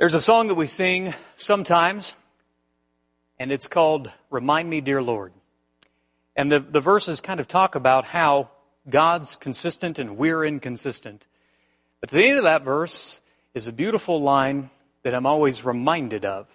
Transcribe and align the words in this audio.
There's 0.00 0.14
a 0.14 0.22
song 0.22 0.48
that 0.48 0.54
we 0.54 0.64
sing 0.64 1.12
sometimes, 1.36 2.16
and 3.38 3.52
it's 3.52 3.68
called 3.68 4.10
Remind 4.30 4.70
Me, 4.70 4.80
Dear 4.80 5.02
Lord. 5.02 5.34
And 6.34 6.50
the, 6.50 6.58
the 6.58 6.80
verses 6.80 7.20
kind 7.20 7.38
of 7.38 7.46
talk 7.46 7.74
about 7.74 8.06
how 8.06 8.48
God's 8.88 9.36
consistent 9.36 9.98
and 9.98 10.16
we're 10.16 10.42
inconsistent. 10.42 11.26
But 12.00 12.08
the 12.08 12.24
end 12.24 12.38
of 12.38 12.44
that 12.44 12.62
verse 12.62 13.20
is 13.52 13.66
a 13.66 13.72
beautiful 13.72 14.22
line 14.22 14.70
that 15.02 15.12
I'm 15.12 15.26
always 15.26 15.66
reminded 15.66 16.24
of. 16.24 16.46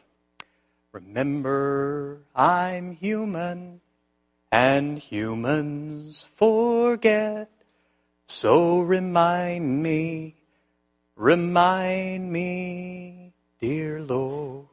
Remember, 0.92 2.24
I'm 2.36 2.94
human, 2.94 3.80
and 4.52 4.98
humans 4.98 6.28
forget. 6.36 7.52
So 8.26 8.80
remind 8.80 9.84
me, 9.84 10.34
remind 11.16 12.34
me, 12.34 13.25
dear 13.60 14.02
Lord. 14.02 14.66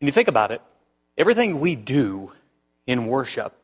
And 0.00 0.08
you 0.08 0.12
think 0.12 0.28
about 0.28 0.50
it, 0.50 0.60
everything 1.16 1.60
we 1.60 1.74
do 1.76 2.32
in 2.86 3.06
worship 3.06 3.54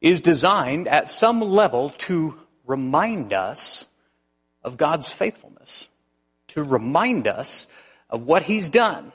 is 0.00 0.20
designed 0.20 0.88
at 0.88 1.08
some 1.08 1.40
level 1.40 1.90
to 1.90 2.38
remind 2.66 3.32
us 3.32 3.88
of 4.64 4.76
God's 4.76 5.12
faithfulness, 5.12 5.88
to 6.48 6.62
remind 6.62 7.28
us 7.28 7.68
of 8.10 8.26
what 8.26 8.42
He's 8.42 8.70
done, 8.70 9.12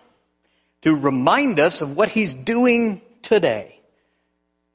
to 0.81 0.95
remind 0.95 1.59
us 1.59 1.81
of 1.81 1.95
what 1.95 2.09
He's 2.09 2.33
doing 2.33 3.01
today, 3.21 3.79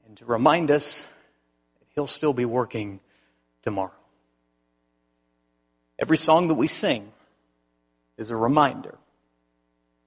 and 0.05 0.17
to 0.17 0.25
remind 0.25 0.69
us 0.69 1.03
that 1.03 1.87
He'll 1.95 2.07
still 2.07 2.33
be 2.33 2.45
working 2.45 2.99
tomorrow. 3.61 3.91
Every 5.97 6.17
song 6.17 6.47
that 6.49 6.55
we 6.55 6.67
sing 6.67 7.11
is 8.17 8.29
a 8.29 8.35
reminder. 8.35 8.95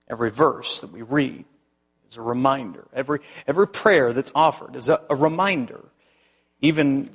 Every 0.09 0.31
verse 0.31 0.81
that 0.81 0.93
we 0.93 1.03
read 1.03 1.45
is 2.09 2.17
a 2.17 2.23
reminder. 2.23 2.87
Every, 2.93 3.21
every 3.47 3.67
prayer 3.67 4.13
that's 4.13 4.33
offered 4.35 4.77
is 4.77 4.89
a, 4.89 5.01
a 5.11 5.17
reminder. 5.17 5.85
Even 6.61 7.11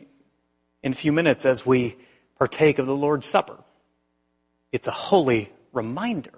in 0.83 0.91
a 0.91 0.95
few 0.95 1.11
minutes 1.11 1.45
as 1.45 1.65
we 1.65 1.97
partake 2.37 2.79
of 2.79 2.85
the 2.85 2.95
Lord's 2.95 3.25
Supper, 3.25 3.57
it's 4.71 4.87
a 4.87 4.91
holy 4.91 5.51
reminder 5.73 6.33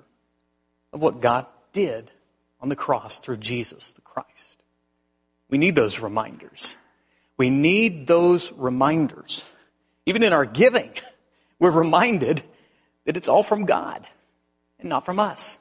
of 0.91 1.01
what 1.01 1.21
God 1.21 1.45
did 1.71 2.11
on 2.61 2.69
the 2.69 2.75
cross 2.75 3.19
through 3.19 3.37
Jesus 3.37 3.91
the 3.93 4.01
Christ. 4.01 4.63
We 5.49 5.57
need 5.57 5.75
those 5.75 5.99
reminders. 5.99 6.77
We 7.37 7.49
need 7.49 8.07
those 8.07 8.51
reminders. 8.53 9.43
Even 10.05 10.23
in 10.23 10.33
our 10.33 10.45
giving, 10.45 10.91
we're 11.59 11.71
reminded 11.71 12.43
that 13.05 13.17
it's 13.17 13.27
all 13.27 13.43
from 13.43 13.65
God 13.65 14.07
and 14.79 14.89
not 14.89 15.05
from 15.05 15.19
us. 15.19 15.59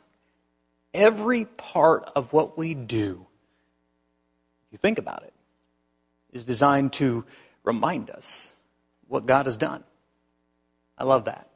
Every 0.94 1.46
part 1.46 2.10
of 2.14 2.32
what 2.32 2.58
we 2.58 2.74
do, 2.74 3.26
if 4.66 4.72
you 4.72 4.78
think 4.78 4.98
about 4.98 5.22
it, 5.22 5.32
is 6.32 6.44
designed 6.44 6.92
to 6.94 7.24
remind 7.64 8.10
us 8.10 8.52
what 9.08 9.26
God 9.26 9.46
has 9.46 9.56
done. 9.56 9.84
I 10.98 11.04
love 11.04 11.26
that. 11.26 11.48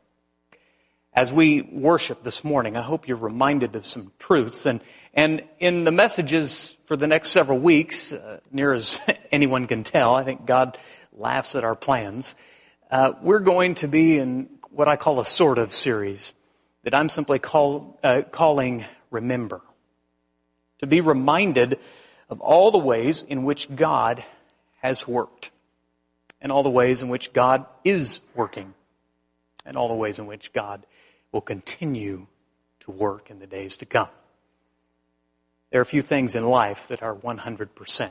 As 1.13 1.33
we 1.33 1.63
worship 1.63 2.23
this 2.23 2.45
morning, 2.45 2.77
I 2.77 2.83
hope 2.83 3.09
you're 3.09 3.17
reminded 3.17 3.75
of 3.75 3.87
some 3.87 4.13
truths. 4.19 4.67
And, 4.67 4.83
and 5.15 5.43
in 5.59 5.85
the 5.85 5.91
messages 5.91 6.77
for 6.85 6.97
the 6.97 7.07
next 7.07 7.31
several 7.31 7.59
weeks, 7.59 8.13
uh, 8.13 8.41
near 8.53 8.75
as 8.75 9.01
anyone 9.33 9.67
can 9.67 9.83
tell, 9.83 10.15
I 10.15 10.25
think 10.25 10.45
God 10.45 10.79
laughs 11.15 11.57
at 11.57 11.65
our 11.65 11.75
plans. 11.75 12.35
Uh, 12.91 13.13
we're 13.23 13.41
going 13.41 13.77
to 13.77 13.89
be 13.89 14.19
in 14.19 14.49
what 14.71 14.89
I 14.89 14.97
call 14.97 15.19
a 15.19 15.25
sort 15.25 15.57
of 15.59 15.73
series 15.73 16.35
that 16.83 16.95
I'm 16.95 17.09
simply 17.09 17.39
call, 17.39 17.99
uh, 18.05 18.23
calling 18.31 18.85
Remember. 19.11 19.61
To 20.79 20.87
be 20.87 21.01
reminded 21.01 21.79
of 22.29 22.41
all 22.41 22.71
the 22.71 22.79
ways 22.79 23.23
in 23.23 23.45
which 23.45 23.75
God 23.75 24.25
has 24.83 25.07
worked, 25.09 25.51
and 26.41 26.53
all 26.53 26.63
the 26.63 26.71
ways 26.71 27.03
in 27.03 27.09
which 27.09 27.33
God 27.33 27.65
is 27.85 28.21
working, 28.35 28.75
and 29.65 29.77
all 29.77 29.89
the 29.89 29.95
ways 29.95 30.19
in 30.19 30.27
which 30.27 30.53
God 30.53 30.87
will 31.33 31.41
continue 31.41 32.27
to 32.81 32.91
work 32.91 33.31
in 33.31 33.39
the 33.39 33.47
days 33.47 33.77
to 33.79 33.87
come. 33.87 34.09
There 35.71 35.81
are 35.81 35.83
a 35.83 35.87
few 35.87 36.03
things 36.03 36.35
in 36.35 36.45
life 36.47 36.89
that 36.89 37.03
are 37.03 37.15
100%. 37.15 38.11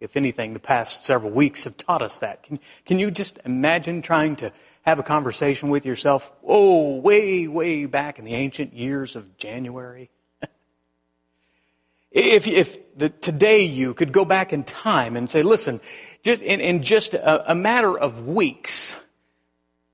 If 0.00 0.16
anything, 0.16 0.52
the 0.52 0.60
past 0.60 1.04
several 1.04 1.32
weeks 1.32 1.64
have 1.64 1.76
taught 1.76 2.02
us 2.02 2.18
that. 2.20 2.42
Can, 2.42 2.60
can 2.84 2.98
you 2.98 3.10
just 3.10 3.38
imagine 3.44 4.02
trying 4.02 4.36
to 4.36 4.52
have 4.88 4.98
a 4.98 5.02
conversation 5.02 5.68
with 5.68 5.84
yourself, 5.84 6.32
oh, 6.42 6.96
way, 6.96 7.46
way 7.46 7.84
back 7.84 8.18
in 8.18 8.24
the 8.24 8.34
ancient 8.34 8.72
years 8.72 9.16
of 9.16 9.36
January? 9.36 10.10
if, 12.10 12.46
if 12.46 12.96
the, 12.96 13.10
today 13.10 13.62
you 13.62 13.92
could 13.92 14.12
go 14.12 14.24
back 14.24 14.52
in 14.52 14.64
time 14.64 15.16
and 15.16 15.28
say, 15.28 15.42
listen, 15.42 15.80
just 16.22 16.40
in, 16.40 16.60
in 16.60 16.82
just 16.82 17.12
a, 17.14 17.52
a 17.52 17.54
matter 17.54 17.96
of 17.98 18.26
weeks, 18.26 18.94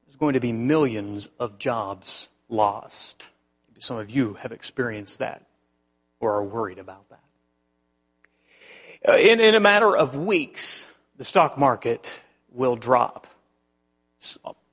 there's 0.06 0.16
going 0.16 0.34
to 0.34 0.40
be 0.40 0.52
millions 0.52 1.28
of 1.40 1.58
jobs 1.58 2.28
lost. 2.48 3.28
Maybe 3.68 3.80
some 3.80 3.98
of 3.98 4.10
you 4.10 4.34
have 4.34 4.52
experienced 4.52 5.18
that 5.18 5.44
or 6.20 6.34
are 6.36 6.44
worried 6.44 6.78
about 6.78 7.08
that. 7.10 7.20
Uh, 9.06 9.16
in, 9.16 9.40
in 9.40 9.56
a 9.56 9.60
matter 9.60 9.94
of 9.96 10.16
weeks, 10.16 10.86
the 11.16 11.24
stock 11.24 11.58
market 11.58 12.22
will 12.52 12.76
drop 12.76 13.26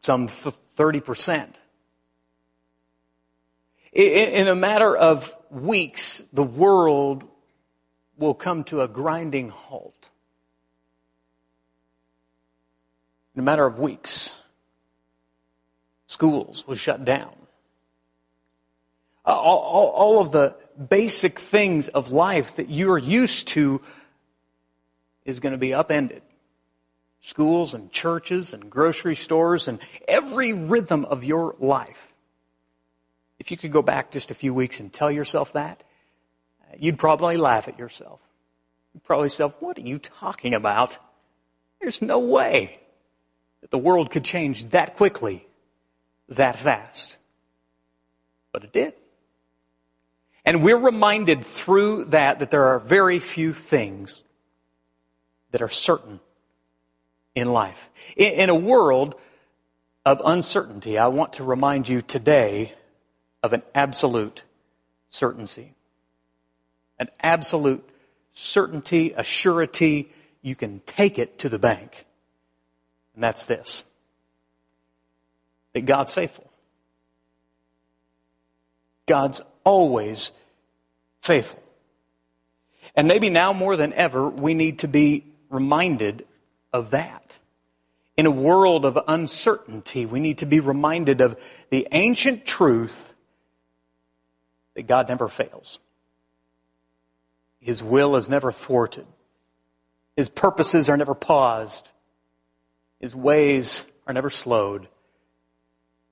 some 0.01 0.27
30%. 0.27 1.55
In, 3.93 4.47
a 4.47 4.55
matter 4.55 4.95
of 4.95 5.35
weeks, 5.49 6.23
the 6.33 6.43
world 6.43 7.23
will 8.17 8.33
come 8.33 8.63
to 8.65 8.81
a 8.81 8.87
grinding 8.87 9.49
halt. 9.49 10.09
In 13.35 13.41
a 13.41 13.43
matter 13.43 13.65
of 13.65 13.79
weeks, 13.79 14.35
schools 16.07 16.65
will 16.67 16.75
shut 16.75 17.05
down. 17.05 17.33
All, 19.23 19.59
all, 19.59 19.87
all, 19.89 20.21
of 20.21 20.31
the 20.31 20.55
basic 20.89 21.39
things 21.39 21.87
of 21.89 22.11
life 22.11 22.55
that 22.55 22.69
you're 22.69 22.97
used 22.97 23.49
to 23.49 23.81
is 25.25 25.39
going 25.39 25.51
to 25.51 25.59
be 25.59 25.73
upended. 25.73 26.23
Schools 27.21 27.73
and 27.73 27.91
churches 27.91 28.53
and 28.53 28.69
grocery 28.69 29.15
stores 29.15 29.67
and 29.67 29.79
every 30.07 30.53
rhythm 30.53 31.05
of 31.05 31.23
your 31.23 31.55
life. 31.59 32.11
If 33.39 33.51
you 33.51 33.57
could 33.57 33.71
go 33.71 33.81
back 33.81 34.11
just 34.11 34.31
a 34.31 34.35
few 34.35 34.53
weeks 34.53 34.79
and 34.79 34.91
tell 34.91 35.11
yourself 35.11 35.53
that, 35.53 35.83
you'd 36.77 36.97
probably 36.97 37.37
laugh 37.37 37.67
at 37.67 37.79
yourself. 37.79 38.19
You'd 38.93 39.03
probably 39.03 39.29
say, 39.29 39.45
What 39.45 39.77
are 39.77 39.81
you 39.81 39.99
talking 39.99 40.53
about? 40.53 40.97
There's 41.79 42.01
no 42.01 42.19
way 42.19 42.77
that 43.61 43.71
the 43.71 43.77
world 43.77 44.11
could 44.11 44.23
change 44.23 44.65
that 44.69 44.95
quickly, 44.95 45.47
that 46.29 46.55
fast. 46.55 47.17
But 48.51 48.63
it 48.63 48.73
did. 48.73 48.93
And 50.43 50.63
we're 50.63 50.77
reminded 50.77 51.45
through 51.45 52.05
that 52.05 52.39
that 52.39 52.49
there 52.49 52.65
are 52.65 52.79
very 52.79 53.19
few 53.19 53.53
things 53.53 54.23
that 55.51 55.61
are 55.61 55.69
certain 55.69 56.19
in 57.35 57.51
life. 57.51 57.89
In, 58.15 58.49
a 58.49 58.55
world 58.55 59.15
of 60.05 60.21
uncertainty, 60.23 60.97
I 60.97 61.07
want 61.07 61.33
to 61.33 61.43
remind 61.43 61.87
you 61.87 62.01
today 62.01 62.73
of 63.43 63.53
an 63.53 63.63
absolute 63.73 64.43
certainty. 65.09 65.73
An 66.99 67.09
absolute 67.21 67.87
certainty, 68.33 69.13
a 69.15 69.23
surety, 69.23 70.11
you 70.41 70.55
can 70.55 70.81
take 70.85 71.19
it 71.19 71.39
to 71.39 71.49
the 71.49 71.59
bank. 71.59 72.05
And 73.15 73.23
that's 73.23 73.45
this 73.45 73.83
that 75.73 75.85
God's 75.85 76.13
faithful. 76.13 76.49
God's 79.05 79.41
always 79.63 80.31
faithful. 81.21 81.61
And 82.95 83.07
maybe 83.07 83.29
now 83.29 83.53
more 83.53 83.77
than 83.77 83.93
ever, 83.93 84.27
we 84.27 84.53
need 84.53 84.79
to 84.79 84.87
be 84.87 85.25
reminded 85.49 86.25
of 86.73 86.91
that. 86.91 87.37
In 88.17 88.25
a 88.25 88.31
world 88.31 88.85
of 88.85 88.99
uncertainty, 89.07 90.05
we 90.05 90.19
need 90.19 90.39
to 90.39 90.45
be 90.45 90.59
reminded 90.59 91.21
of 91.21 91.39
the 91.69 91.87
ancient 91.91 92.45
truth 92.45 93.13
that 94.75 94.83
God 94.83 95.09
never 95.09 95.27
fails. 95.27 95.79
His 97.59 97.83
will 97.83 98.15
is 98.15 98.29
never 98.29 98.51
thwarted. 98.51 99.05
His 100.15 100.29
purposes 100.29 100.89
are 100.89 100.97
never 100.97 101.13
paused. 101.13 101.89
His 102.99 103.15
ways 103.15 103.85
are 104.05 104.13
never 104.13 104.29
slowed. 104.29 104.87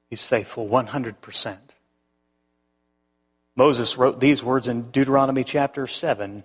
He's 0.09 0.23
faithful 0.23 0.67
100%. 0.67 1.57
Moses 3.55 3.97
wrote 3.97 4.19
these 4.19 4.43
words 4.43 4.67
in 4.67 4.83
Deuteronomy 4.83 5.43
chapter 5.43 5.85
7 5.85 6.43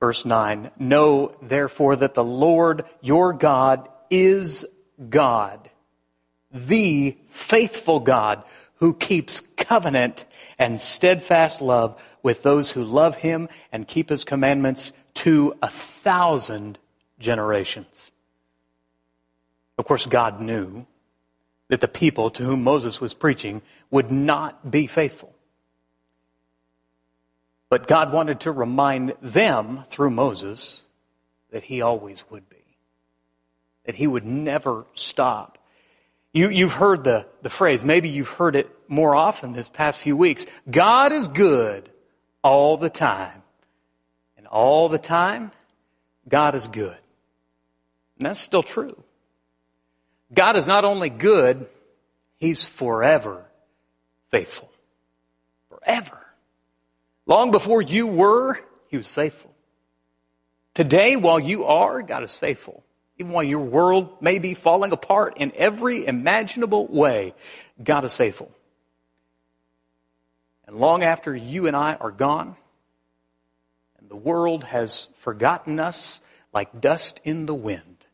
Verse 0.00 0.24
9 0.24 0.70
Know 0.78 1.36
therefore 1.42 1.96
that 1.96 2.14
the 2.14 2.24
Lord 2.24 2.84
your 3.00 3.32
God 3.32 3.88
is 4.10 4.66
God, 5.08 5.70
the 6.52 7.16
faithful 7.28 8.00
God, 8.00 8.42
who 8.76 8.94
keeps 8.94 9.40
covenant 9.40 10.26
and 10.58 10.80
steadfast 10.80 11.60
love 11.60 12.00
with 12.22 12.42
those 12.42 12.70
who 12.70 12.84
love 12.84 13.16
him 13.16 13.48
and 13.72 13.88
keep 13.88 14.08
his 14.08 14.24
commandments 14.24 14.92
to 15.14 15.54
a 15.62 15.68
thousand 15.68 16.78
generations. 17.18 18.10
Of 19.78 19.84
course, 19.84 20.06
God 20.06 20.40
knew 20.40 20.86
that 21.68 21.80
the 21.80 21.88
people 21.88 22.30
to 22.30 22.44
whom 22.44 22.62
Moses 22.62 23.00
was 23.00 23.14
preaching 23.14 23.62
would 23.90 24.10
not 24.10 24.70
be 24.70 24.86
faithful. 24.86 25.35
But 27.68 27.86
God 27.86 28.12
wanted 28.12 28.40
to 28.40 28.52
remind 28.52 29.14
them 29.20 29.84
through 29.88 30.10
Moses 30.10 30.84
that 31.50 31.64
he 31.64 31.82
always 31.82 32.24
would 32.30 32.48
be, 32.48 32.64
that 33.84 33.94
he 33.94 34.06
would 34.06 34.24
never 34.24 34.86
stop. 34.94 35.58
You, 36.32 36.48
you've 36.48 36.74
heard 36.74 37.02
the, 37.04 37.26
the 37.42 37.50
phrase, 37.50 37.84
maybe 37.84 38.08
you've 38.08 38.28
heard 38.28 38.56
it 38.56 38.70
more 38.88 39.14
often 39.14 39.52
this 39.52 39.68
past 39.68 39.98
few 39.98 40.16
weeks 40.16 40.46
God 40.70 41.12
is 41.12 41.28
good 41.28 41.90
all 42.42 42.76
the 42.76 42.90
time. 42.90 43.42
And 44.36 44.46
all 44.46 44.88
the 44.88 44.98
time, 44.98 45.50
God 46.28 46.54
is 46.54 46.68
good. 46.68 46.96
And 48.18 48.26
that's 48.26 48.38
still 48.38 48.62
true. 48.62 49.02
God 50.32 50.56
is 50.56 50.66
not 50.66 50.84
only 50.84 51.08
good, 51.08 51.66
He's 52.38 52.68
forever 52.68 53.44
faithful. 54.30 54.70
Forever. 55.70 56.25
Long 57.26 57.50
before 57.50 57.82
you 57.82 58.06
were, 58.06 58.58
He 58.88 58.96
was 58.96 59.12
faithful. 59.12 59.52
Today, 60.74 61.16
while 61.16 61.40
you 61.40 61.64
are, 61.64 62.02
God 62.02 62.22
is 62.22 62.36
faithful. 62.36 62.84
Even 63.18 63.32
while 63.32 63.44
your 63.44 63.60
world 63.60 64.20
may 64.20 64.38
be 64.38 64.54
falling 64.54 64.92
apart 64.92 65.38
in 65.38 65.52
every 65.56 66.06
imaginable 66.06 66.86
way, 66.86 67.34
God 67.82 68.04
is 68.04 68.14
faithful. 68.14 68.50
And 70.66 70.76
long 70.76 71.02
after 71.02 71.34
you 71.34 71.66
and 71.66 71.74
I 71.74 71.94
are 71.94 72.10
gone, 72.10 72.56
and 73.98 74.10
the 74.10 74.16
world 74.16 74.64
has 74.64 75.08
forgotten 75.16 75.80
us 75.80 76.20
like 76.52 76.80
dust 76.80 77.20
in 77.24 77.46
the 77.46 77.54
wind, 77.54 78.04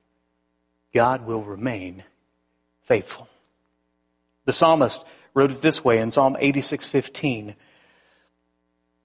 God 0.95 1.27
will 1.27 1.43
remain 1.43 2.05
faithful. 2.85 3.29
The 4.45 4.53
psalmist 4.53 5.05
wrote 5.35 5.51
it 5.51 5.63
this 5.63 5.85
way 5.85 5.99
in 5.99 6.11
Psalm 6.11 6.37
86:15. 6.39 7.57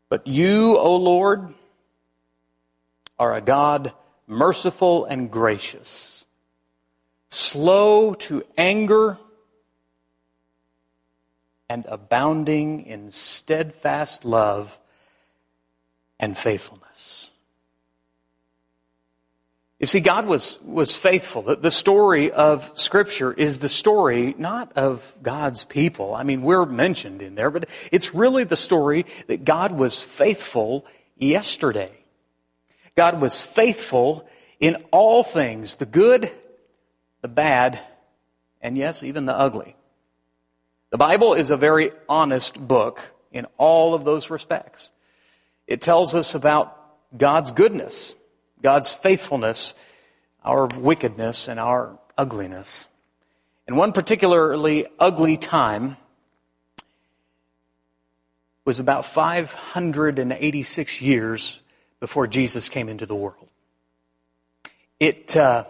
But 0.09 0.25
you, 0.27 0.77
O 0.77 0.95
Lord, 0.95 1.53
are 3.19 3.35
a 3.35 3.41
God 3.41 3.93
merciful 4.27 5.05
and 5.05 5.31
gracious, 5.31 6.25
slow 7.29 8.13
to 8.13 8.43
anger, 8.57 9.17
and 11.69 11.85
abounding 11.87 12.85
in 12.85 13.11
steadfast 13.11 14.23
love 14.23 14.79
and 16.19 16.37
faithfulness. 16.37 17.16
You 19.79 19.85
see, 19.85 19.99
God 19.99 20.25
was, 20.25 20.57
was 20.63 20.95
faithful. 20.95 21.43
The, 21.43 21.55
the 21.55 21.71
story 21.71 22.31
of 22.31 22.71
Scripture 22.73 23.31
is 23.31 23.59
the 23.59 23.69
story 23.69 24.33
not 24.37 24.73
of 24.75 25.15
God's 25.21 25.65
people. 25.65 26.15
I 26.15 26.23
mean, 26.23 26.41
we're 26.41 26.65
mentioned 26.65 27.21
in 27.21 27.35
there, 27.35 27.51
but 27.51 27.69
it's 27.91 28.15
really 28.15 28.43
the 28.43 28.57
story 28.57 29.05
that 29.27 29.45
God 29.45 29.71
was 29.71 30.01
faithful 30.01 30.85
yesterday. 31.15 31.91
God 32.95 33.21
was 33.21 33.39
faithful 33.39 34.27
in 34.59 34.83
all 34.91 35.23
things, 35.23 35.75
the 35.75 35.85
good, 35.85 36.31
the 37.21 37.27
bad, 37.27 37.79
and 38.61 38.75
yes, 38.75 39.03
even 39.03 39.25
the 39.25 39.37
ugly. 39.37 39.75
The 40.89 40.97
Bible 40.97 41.35
is 41.35 41.51
a 41.51 41.57
very 41.57 41.91
honest 42.09 42.59
book 42.59 42.99
in 43.31 43.45
all 43.57 43.93
of 43.93 44.05
those 44.05 44.31
respects. 44.31 44.89
It 45.67 45.81
tells 45.81 46.15
us 46.15 46.33
about 46.33 46.75
God's 47.15 47.51
goodness 47.51 48.15
God's 48.61 48.91
faithfulness, 48.91 49.73
our 50.43 50.67
wickedness, 50.79 51.47
and 51.47 51.59
our 51.59 51.97
ugliness. 52.17 52.87
And 53.67 53.77
one 53.77 53.91
particularly 53.91 54.87
ugly 54.99 55.37
time 55.37 55.97
was 58.65 58.79
about 58.79 59.05
586 59.05 61.01
years 61.01 61.61
before 61.99 62.27
Jesus 62.27 62.69
came 62.69 62.89
into 62.89 63.05
the 63.05 63.15
world. 63.15 63.49
It 64.99 65.37
uh, 65.37 65.65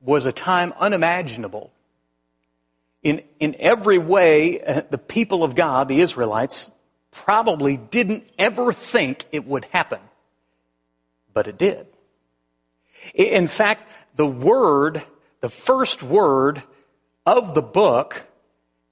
was 0.00 0.26
a 0.26 0.32
time 0.32 0.72
unimaginable. 0.78 1.72
In, 3.02 3.22
in 3.38 3.56
every 3.58 3.98
way, 3.98 4.60
uh, 4.60 4.82
the 4.88 4.98
people 4.98 5.42
of 5.42 5.54
God, 5.54 5.88
the 5.88 6.00
Israelites, 6.00 6.72
probably 7.10 7.76
didn't 7.76 8.28
ever 8.38 8.72
think 8.72 9.26
it 9.32 9.46
would 9.46 9.64
happen. 9.66 10.00
But 11.32 11.48
it 11.48 11.58
did. 11.58 11.86
In 13.14 13.46
fact, 13.48 13.88
the 14.14 14.26
word, 14.26 15.02
the 15.40 15.48
first 15.48 16.02
word 16.02 16.62
of 17.24 17.54
the 17.54 17.62
book, 17.62 18.24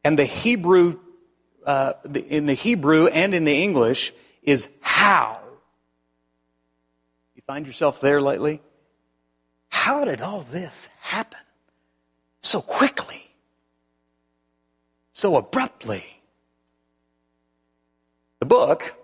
and 0.02 0.18
the 0.18 0.24
Hebrew, 0.24 0.98
uh, 1.64 1.94
in 2.14 2.46
the 2.46 2.54
Hebrew 2.54 3.06
and 3.06 3.34
in 3.34 3.44
the 3.44 3.62
English, 3.62 4.12
is 4.42 4.68
how. 4.80 5.40
You 7.34 7.42
find 7.46 7.66
yourself 7.66 8.00
there 8.00 8.20
lately? 8.20 8.60
How 9.68 10.04
did 10.04 10.20
all 10.20 10.40
this 10.40 10.88
happen 11.00 11.40
so 12.42 12.60
quickly, 12.60 13.30
so 15.12 15.36
abruptly? 15.36 16.04
The 18.40 18.46
book 18.46 18.94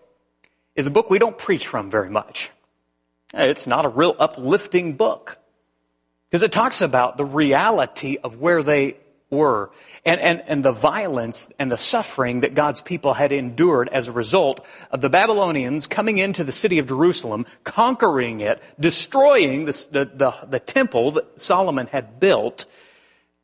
is 0.74 0.86
a 0.86 0.90
book 0.90 1.08
we 1.08 1.18
don't 1.18 1.38
preach 1.38 1.66
from 1.66 1.90
very 1.90 2.10
much. 2.10 2.50
It's 3.32 3.66
not 3.66 3.84
a 3.84 3.88
real 3.88 4.16
uplifting 4.18 4.94
book 4.94 5.38
because 6.28 6.42
it 6.42 6.52
talks 6.52 6.82
about 6.82 7.16
the 7.16 7.24
reality 7.24 8.18
of 8.22 8.40
where 8.40 8.62
they 8.62 8.96
were 9.30 9.70
and, 10.04 10.20
and, 10.20 10.42
and 10.46 10.64
the 10.64 10.72
violence 10.72 11.50
and 11.58 11.70
the 11.70 11.78
suffering 11.78 12.40
that 12.40 12.54
God's 12.54 12.80
people 12.80 13.14
had 13.14 13.30
endured 13.30 13.88
as 13.88 14.08
a 14.08 14.12
result 14.12 14.64
of 14.90 15.00
the 15.00 15.08
Babylonians 15.08 15.86
coming 15.86 16.18
into 16.18 16.42
the 16.42 16.52
city 16.52 16.78
of 16.78 16.88
Jerusalem, 16.88 17.46
conquering 17.64 18.40
it, 18.40 18.62
destroying 18.78 19.66
the, 19.66 19.88
the, 19.92 20.10
the, 20.12 20.46
the 20.48 20.60
temple 20.60 21.12
that 21.12 21.40
Solomon 21.40 21.86
had 21.86 22.18
built, 22.18 22.66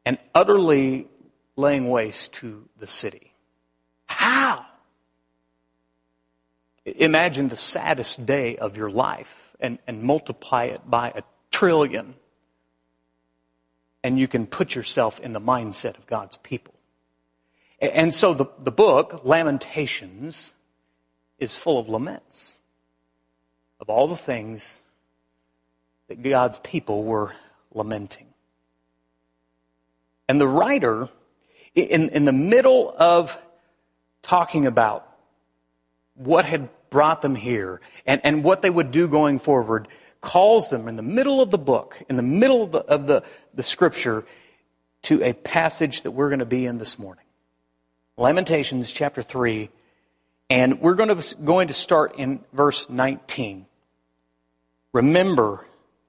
and 0.04 0.18
utterly 0.34 1.06
laying 1.56 1.88
waste 1.88 2.34
to 2.34 2.68
the 2.78 2.86
city. 2.86 3.32
How? 4.06 4.66
Imagine 6.84 7.48
the 7.48 7.56
saddest 7.56 8.26
day 8.26 8.56
of 8.56 8.76
your 8.76 8.90
life 8.90 9.45
and, 9.60 9.78
and 9.86 10.02
multiply 10.02 10.64
it 10.64 10.88
by 10.88 11.12
a 11.14 11.22
trillion. 11.50 12.14
And 14.02 14.18
you 14.18 14.28
can 14.28 14.46
put 14.46 14.74
yourself 14.74 15.18
in 15.20 15.32
the 15.32 15.40
mindset 15.40 15.98
of 15.98 16.06
God's 16.06 16.36
people. 16.36 16.74
And 17.80 18.14
so 18.14 18.34
the, 18.34 18.46
the 18.58 18.70
book, 18.70 19.22
Lamentations, 19.24 20.54
is 21.38 21.56
full 21.56 21.78
of 21.78 21.88
laments 21.88 22.54
of 23.80 23.90
all 23.90 24.08
the 24.08 24.16
things 24.16 24.76
that 26.08 26.22
God's 26.22 26.58
people 26.60 27.04
were 27.04 27.34
lamenting. 27.74 28.26
And 30.28 30.40
the 30.40 30.48
writer, 30.48 31.08
in, 31.74 32.08
in 32.08 32.24
the 32.24 32.32
middle 32.32 32.94
of 32.96 33.40
talking 34.22 34.66
about 34.66 35.08
what 36.14 36.44
had 36.44 36.68
brought 36.90 37.22
them 37.22 37.34
here 37.34 37.80
and, 38.06 38.20
and 38.24 38.44
what 38.44 38.62
they 38.62 38.70
would 38.70 38.90
do 38.90 39.08
going 39.08 39.38
forward 39.38 39.88
calls 40.20 40.70
them 40.70 40.88
in 40.88 40.96
the 40.96 41.02
middle 41.02 41.40
of 41.40 41.50
the 41.50 41.58
book, 41.58 42.02
in 42.08 42.16
the 42.16 42.22
middle 42.22 42.62
of 42.62 42.72
the, 42.72 42.78
of 42.80 43.06
the, 43.06 43.22
the 43.54 43.62
scripture, 43.62 44.24
to 45.02 45.22
a 45.22 45.32
passage 45.32 46.02
that 46.02 46.10
we're 46.10 46.28
going 46.28 46.40
to 46.40 46.44
be 46.44 46.66
in 46.66 46.78
this 46.78 46.98
morning. 46.98 47.24
Lamentations 48.16 48.92
chapter 48.92 49.22
3, 49.22 49.70
and 50.50 50.80
we're 50.80 50.94
going 50.94 51.16
to, 51.16 51.34
going 51.36 51.68
to 51.68 51.74
start 51.74 52.16
in 52.16 52.40
verse 52.52 52.88
19. 52.88 53.66
Remember 54.92 55.64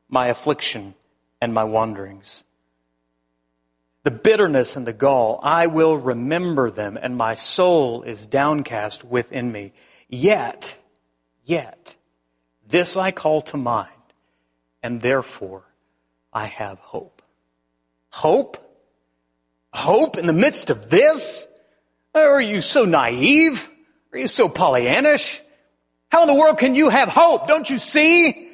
my 0.09 0.27
affliction 0.27 0.95
and 1.41 1.53
my 1.53 1.65
wanderings. 1.65 2.43
The 4.03 4.11
bitterness 4.11 4.77
and 4.77 4.87
the 4.87 4.93
gall, 4.93 5.39
I 5.43 5.67
will 5.67 5.97
remember 5.97 6.71
them, 6.71 6.97
and 6.99 7.17
my 7.17 7.35
soul 7.35 8.03
is 8.03 8.25
downcast 8.25 9.03
within 9.03 9.51
me. 9.51 9.73
Yet, 10.09 10.77
yet, 11.45 11.95
this 12.67 12.97
I 12.97 13.11
call 13.11 13.41
to 13.43 13.57
mind, 13.57 13.91
and 14.81 15.01
therefore 15.01 15.63
I 16.31 16.47
have 16.47 16.79
hope. 16.79 17.21
Hope? 18.09 18.63
Hope 19.73 20.17
in 20.17 20.27
the 20.27 20.33
midst 20.33 20.69
of 20.69 20.89
this? 20.89 21.47
Are 22.15 22.41
you 22.41 22.61
so 22.61 22.85
naive? 22.85 23.69
Are 24.13 24.19
you 24.19 24.27
so 24.27 24.49
Pollyannish? 24.49 25.41
How 26.09 26.21
in 26.21 26.27
the 26.27 26.35
world 26.35 26.57
can 26.57 26.73
you 26.73 26.89
have 26.89 27.09
hope? 27.09 27.47
Don't 27.47 27.69
you 27.69 27.77
see 27.77 28.49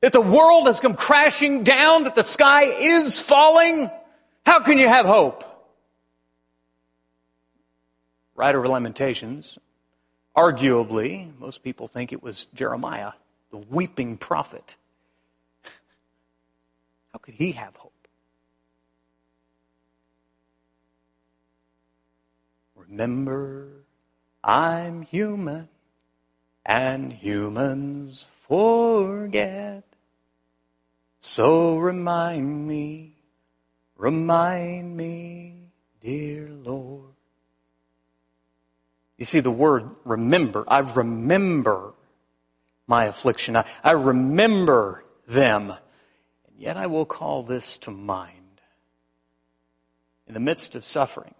that 0.00 0.12
the 0.12 0.20
world 0.20 0.66
has 0.66 0.80
come 0.80 0.94
crashing 0.94 1.62
down, 1.62 2.04
that 2.04 2.14
the 2.14 2.24
sky 2.24 2.64
is 2.64 3.20
falling? 3.20 3.90
How 4.44 4.60
can 4.60 4.78
you 4.78 4.88
have 4.88 5.06
hope? 5.06 5.44
writer 8.36 8.62
of 8.62 8.70
Lamentations, 8.70 9.58
arguably, 10.36 11.36
most 11.38 11.62
people 11.64 11.88
think 11.88 12.12
it 12.12 12.22
was 12.22 12.46
Jeremiah, 12.54 13.12
the 13.50 13.56
weeping 13.56 14.18
prophet. 14.18 14.76
How 17.12 17.18
could 17.18 17.34
he 17.34 17.52
have 17.52 17.74
hope? 17.76 17.92
Remember, 22.74 23.68
I'm 24.44 25.02
human, 25.02 25.68
and 26.64 27.12
humans 27.12 28.26
forget. 28.46 29.82
So 31.18 31.78
remind 31.78 32.68
me, 32.68 33.16
remind 33.96 34.96
me, 34.96 35.70
dear 36.00 36.48
Lord. 36.48 37.15
You 39.18 39.24
see 39.24 39.40
the 39.40 39.50
word 39.50 39.96
remember. 40.04 40.64
I 40.68 40.78
remember 40.80 41.94
my 42.86 43.06
affliction. 43.06 43.56
I, 43.56 43.64
I 43.82 43.92
remember 43.92 45.04
them. 45.26 45.70
And 45.70 46.58
yet 46.58 46.76
I 46.76 46.86
will 46.86 47.06
call 47.06 47.42
this 47.42 47.78
to 47.78 47.90
mind. 47.90 48.32
In 50.26 50.34
the 50.34 50.40
midst 50.40 50.74
of 50.74 50.84
suffering, 50.84 51.34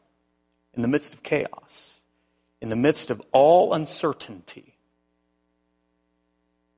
in 0.75 0.83
the 0.83 0.89
midst 0.89 1.13
of 1.13 1.23
chaos, 1.23 2.01
in 2.61 2.69
the 2.69 2.77
midst 2.77 3.11
of 3.11 3.21
all 3.33 3.75
uncertainty, 3.75 4.77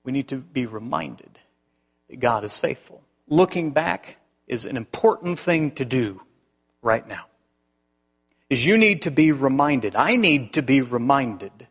we 0.04 0.12
need 0.12 0.28
to 0.28 0.36
be 0.36 0.66
reminded 0.66 1.38
that 2.08 2.18
God 2.18 2.44
is 2.44 2.56
faithful. 2.56 3.02
Looking 3.28 3.72
back 3.72 4.16
is 4.46 4.64
an 4.64 4.76
important 4.76 5.38
thing 5.38 5.72
to 5.72 5.84
do 5.84 6.22
right 6.80 7.06
now. 7.06 7.27
Is 8.50 8.64
you 8.64 8.78
need 8.78 9.02
to 9.02 9.10
be 9.10 9.32
reminded. 9.32 9.94
I 9.94 10.16
need 10.16 10.54
to 10.54 10.62
be 10.62 10.80
reminded 10.80 11.66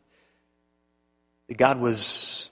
that 1.48 1.58
God 1.58 1.80
was 1.80 2.52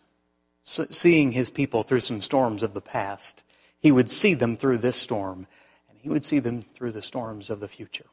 seeing 0.64 1.32
his 1.32 1.50
people 1.50 1.84
through 1.84 2.00
some 2.00 2.22
storms 2.22 2.64
of 2.64 2.74
the 2.74 2.82
past. 2.82 3.44
He 3.80 3.92
would 3.92 4.10
see 4.10 4.34
them 4.34 4.58
through 4.58 4.80
this 4.80 4.96
storm, 4.96 5.46
and 5.90 6.00
he 6.02 6.10
would 6.10 6.24
see 6.24 6.40
them 6.40 6.64
through 6.74 6.92
the 6.92 7.04
storms 7.04 7.52
of 7.52 7.60
the 7.60 7.68
future. 7.68 8.06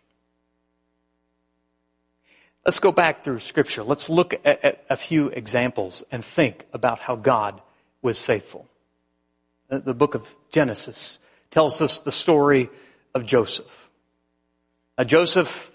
Let's 2.64 2.78
go 2.78 2.92
back 2.92 3.24
through 3.24 3.40
Scripture. 3.40 3.82
Let's 3.82 4.08
look 4.08 4.34
at, 4.44 4.64
at 4.64 4.84
a 4.88 4.96
few 4.96 5.28
examples 5.28 6.04
and 6.12 6.24
think 6.24 6.66
about 6.72 7.00
how 7.00 7.16
God 7.16 7.60
was 8.02 8.20
faithful. 8.22 8.68
The, 9.68 9.80
the 9.80 9.94
book 9.94 10.14
of 10.14 10.36
Genesis 10.50 11.18
tells 11.50 11.80
us 11.82 12.00
the 12.00 12.12
story 12.12 12.68
of 13.14 13.26
Joseph. 13.26 13.90
Now, 14.96 15.04
Joseph, 15.04 15.71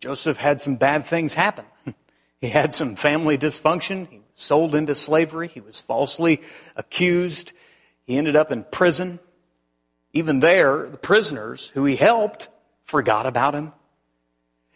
Joseph 0.00 0.38
had 0.38 0.60
some 0.60 0.76
bad 0.76 1.04
things 1.04 1.34
happen. 1.34 1.66
He 2.40 2.48
had 2.48 2.72
some 2.72 2.96
family 2.96 3.36
dysfunction. 3.36 4.08
He 4.08 4.16
was 4.16 4.24
sold 4.32 4.74
into 4.74 4.94
slavery. 4.94 5.48
He 5.48 5.60
was 5.60 5.78
falsely 5.78 6.40
accused. 6.74 7.52
He 8.04 8.16
ended 8.16 8.34
up 8.34 8.50
in 8.50 8.64
prison. 8.64 9.20
Even 10.14 10.40
there, 10.40 10.88
the 10.88 10.96
prisoners 10.96 11.68
who 11.74 11.84
he 11.84 11.96
helped 11.96 12.48
forgot 12.84 13.26
about 13.26 13.54
him. 13.54 13.72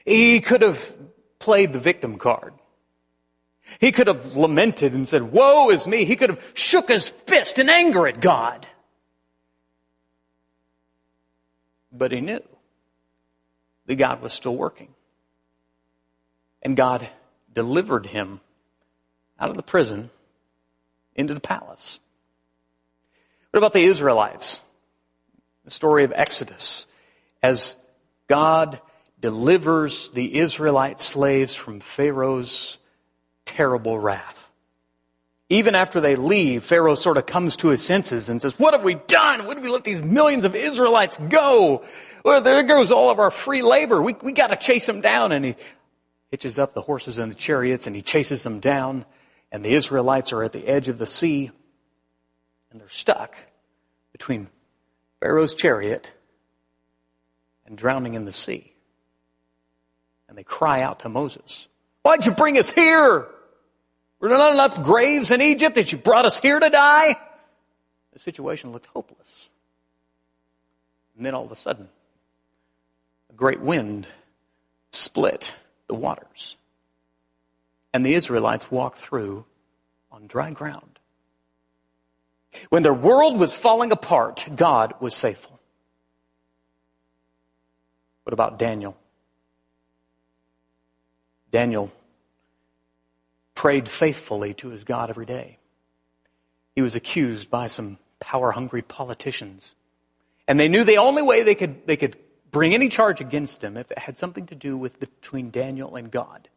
He 0.05 0.41
could 0.41 0.61
have 0.61 0.95
played 1.39 1.73
the 1.73 1.79
victim 1.79 2.19
card. 2.19 2.53
He 3.81 3.93
could 3.93 4.09
have 4.09 4.37
lamented 4.37 4.93
and 4.93 5.09
said, 5.09 5.23
Woe 5.23 5.71
is 5.71 5.87
me. 5.87 6.05
He 6.05 6.17
could 6.17 6.31
have 6.31 6.53
shook 6.53 6.89
his 6.89 7.09
fist 7.09 7.59
in 7.59 7.71
anger 7.71 8.07
at 8.07 8.21
God. 8.21 8.69
But 11.91 12.13
he 12.13 12.21
knew 12.21 12.43
that 13.87 13.95
God 13.97 14.21
was 14.21 14.33
still 14.35 14.55
working. 14.55 14.94
And 16.65 16.77
God 16.77 17.09
delivered 17.53 18.07
him 18.07 18.41
out 19.39 19.51
of 19.51 19.57
the 19.57 19.63
prison 19.63 20.11
into 21.15 21.35
the 21.35 21.41
palace. 21.41 22.01
What 23.51 23.59
about 23.59 23.73
the 23.73 23.85
Israelites? 23.85 24.61
The 25.65 25.71
story 25.71 26.05
of 26.05 26.13
Exodus. 26.15 26.87
As 27.43 27.77
God 28.27 28.81
delivers 29.21 30.09
the 30.11 30.39
Israelite 30.39 31.01
slaves 31.01 31.55
from 31.55 31.81
Pharaoh's 31.81 32.79
terrible 33.45 33.99
wrath. 33.99 34.51
Even 35.51 35.75
after 35.75 36.01
they 36.01 36.17
leave, 36.17 36.65
Pharaoh 36.65 36.95
sort 36.95 37.17
of 37.17 37.27
comes 37.27 37.57
to 37.57 37.69
his 37.69 37.83
senses 37.83 38.31
and 38.31 38.41
says, 38.41 38.59
What 38.59 38.75
have 38.75 38.83
we 38.83 38.95
done? 38.95 39.47
What 39.47 39.57
have 39.57 39.65
we 39.65 39.71
let 39.71 39.85
these 39.85 40.03
millions 40.03 40.45
of 40.45 40.55
Israelites 40.55 41.19
go? 41.29 41.85
Well, 42.25 42.41
there 42.41 42.63
goes 42.63 42.91
all 42.91 43.11
of 43.11 43.19
our 43.19 43.31
free 43.31 43.63
labor. 43.63 44.03
We, 44.03 44.15
we 44.23 44.33
got 44.33 44.49
to 44.49 44.57
chase 44.57 44.87
them 44.87 45.01
down. 45.01 45.33
And 45.33 45.45
he 45.45 45.57
hitches 46.35 46.59
up 46.59 46.73
the 46.73 46.83
horses 46.83 47.21
and 47.21 47.31
the 47.31 47.37
chariots 47.37 47.87
and 47.87 47.95
he 47.95 48.03
chases 48.03 48.43
them 48.43 48.59
down. 48.59 49.05
And 49.53 49.65
the 49.65 49.73
Israelites 49.73 50.33
are 50.33 50.43
at 50.43 50.53
the 50.53 50.67
edge 50.67 50.89
of 50.89 50.99
the 50.99 51.07
sea 51.07 51.53
and 52.73 52.81
they're 52.81 52.89
stuck 52.89 53.37
between 54.11 54.49
Pharaoh's 55.21 55.55
chariot 55.55 56.13
and 57.65 57.79
drowning 57.79 58.15
in 58.15 58.25
the 58.25 58.33
sea. 58.33 58.73
And 60.29 60.37
they 60.37 60.43
cry 60.43 60.83
out 60.83 60.99
to 61.01 61.09
Moses, 61.09 61.69
Why'd 62.03 62.27
you 62.27 62.33
bring 62.33 62.59
us 62.59 62.73
here? 62.73 63.29
Were 64.19 64.29
there 64.29 64.37
not 64.37 64.55
enough 64.55 64.83
graves 64.83 65.31
in 65.31 65.41
Egypt 65.41 65.77
that 65.77 65.93
you 65.93 65.99
brought 65.99 66.25
us 66.25 66.41
here 66.41 66.59
to 66.59 66.69
die? 66.69 67.15
The 68.13 68.19
situation 68.19 68.73
looked 68.73 68.87
hopeless. 68.87 69.51
And 71.17 71.25
then 71.25 71.33
all 71.33 71.45
of 71.45 71.53
a 71.53 71.57
sudden, 71.57 71.89
a 73.31 73.35
great 73.35 73.61
wind 73.61 74.09
split 74.91 75.55
the 75.89 75.95
waters. 75.95 76.57
And 77.93 78.05
the 78.05 78.15
Israelites 78.15 78.71
walked 78.71 78.99
through 78.99 79.45
on 80.11 80.27
dry 80.27 80.51
ground. 80.51 80.99
When 82.69 82.83
their 82.83 82.95
world 82.95 83.39
was 83.39 83.53
falling 83.53 83.93
apart, 83.93 84.47
God 84.55 84.95
was 85.01 85.19
faithful. 85.19 85.61
What 88.25 88.33
about 88.33 88.59
Daniel? 88.59 88.97
Daniel 91.51 91.93
prayed 93.55 93.89
faithfully 93.89 94.55
to 94.55 94.69
his 94.69 94.85
God 94.85 95.11
every 95.11 95.27
day. 95.27 95.59
He 96.75 96.83
was 96.83 96.97
accused 96.97 97.51
by 97.51 97.69
some 97.69 97.99
power 98.19 98.51
hungry 98.51 98.83
politicians. 98.83 99.75
And 100.49 100.59
they 100.59 100.69
knew 100.69 100.85
the 100.85 100.99
only 100.99 101.23
way 101.23 101.43
they 101.43 101.55
could, 101.55 101.87
they 101.87 101.97
could 101.97 102.17
bring 102.55 102.73
any 102.73 102.89
charge 102.89 103.21
against 103.21 103.65
him 103.65 103.77
if 103.77 103.91
it 103.91 103.99
had 103.99 104.17
something 104.17 104.47
to 104.47 104.55
do 104.55 104.77
with 104.77 105.01
between 105.01 105.51
Daniel 105.51 105.97
and 105.97 106.09
God. 106.09 106.49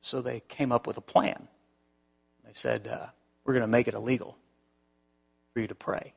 So 0.00 0.20
they 0.20 0.42
came 0.48 0.70
up 0.70 0.86
with 0.86 0.98
a 0.98 1.00
plan. 1.00 1.48
They 2.44 2.52
said, 2.52 2.86
uh, 2.86 3.06
We're 3.42 3.54
going 3.54 3.62
to 3.62 3.66
make 3.66 3.88
it 3.88 3.94
illegal 3.94 4.36
for 5.52 5.60
you 5.60 5.66
to 5.66 5.74
pray. 5.74 6.12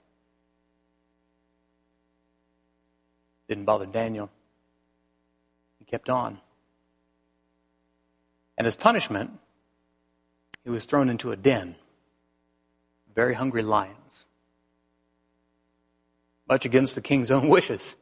Didn't 3.47 3.63
bother 3.63 3.85
Daniel. 3.85 4.29
He 5.79 5.85
kept 5.85 6.09
on. 6.09 6.39
And 8.57 8.67
as 8.67 8.75
punishment, 8.75 9.31
he 10.65 10.69
was 10.69 10.83
thrown 10.83 11.07
into 11.07 11.31
a 11.31 11.37
den. 11.37 11.75
Very 13.15 13.35
hungry 13.35 13.61
lions. 13.61 14.27
Much 16.49 16.65
against 16.65 16.95
the 16.95 17.01
king's 17.01 17.31
own 17.31 17.47
wishes. 17.57 17.95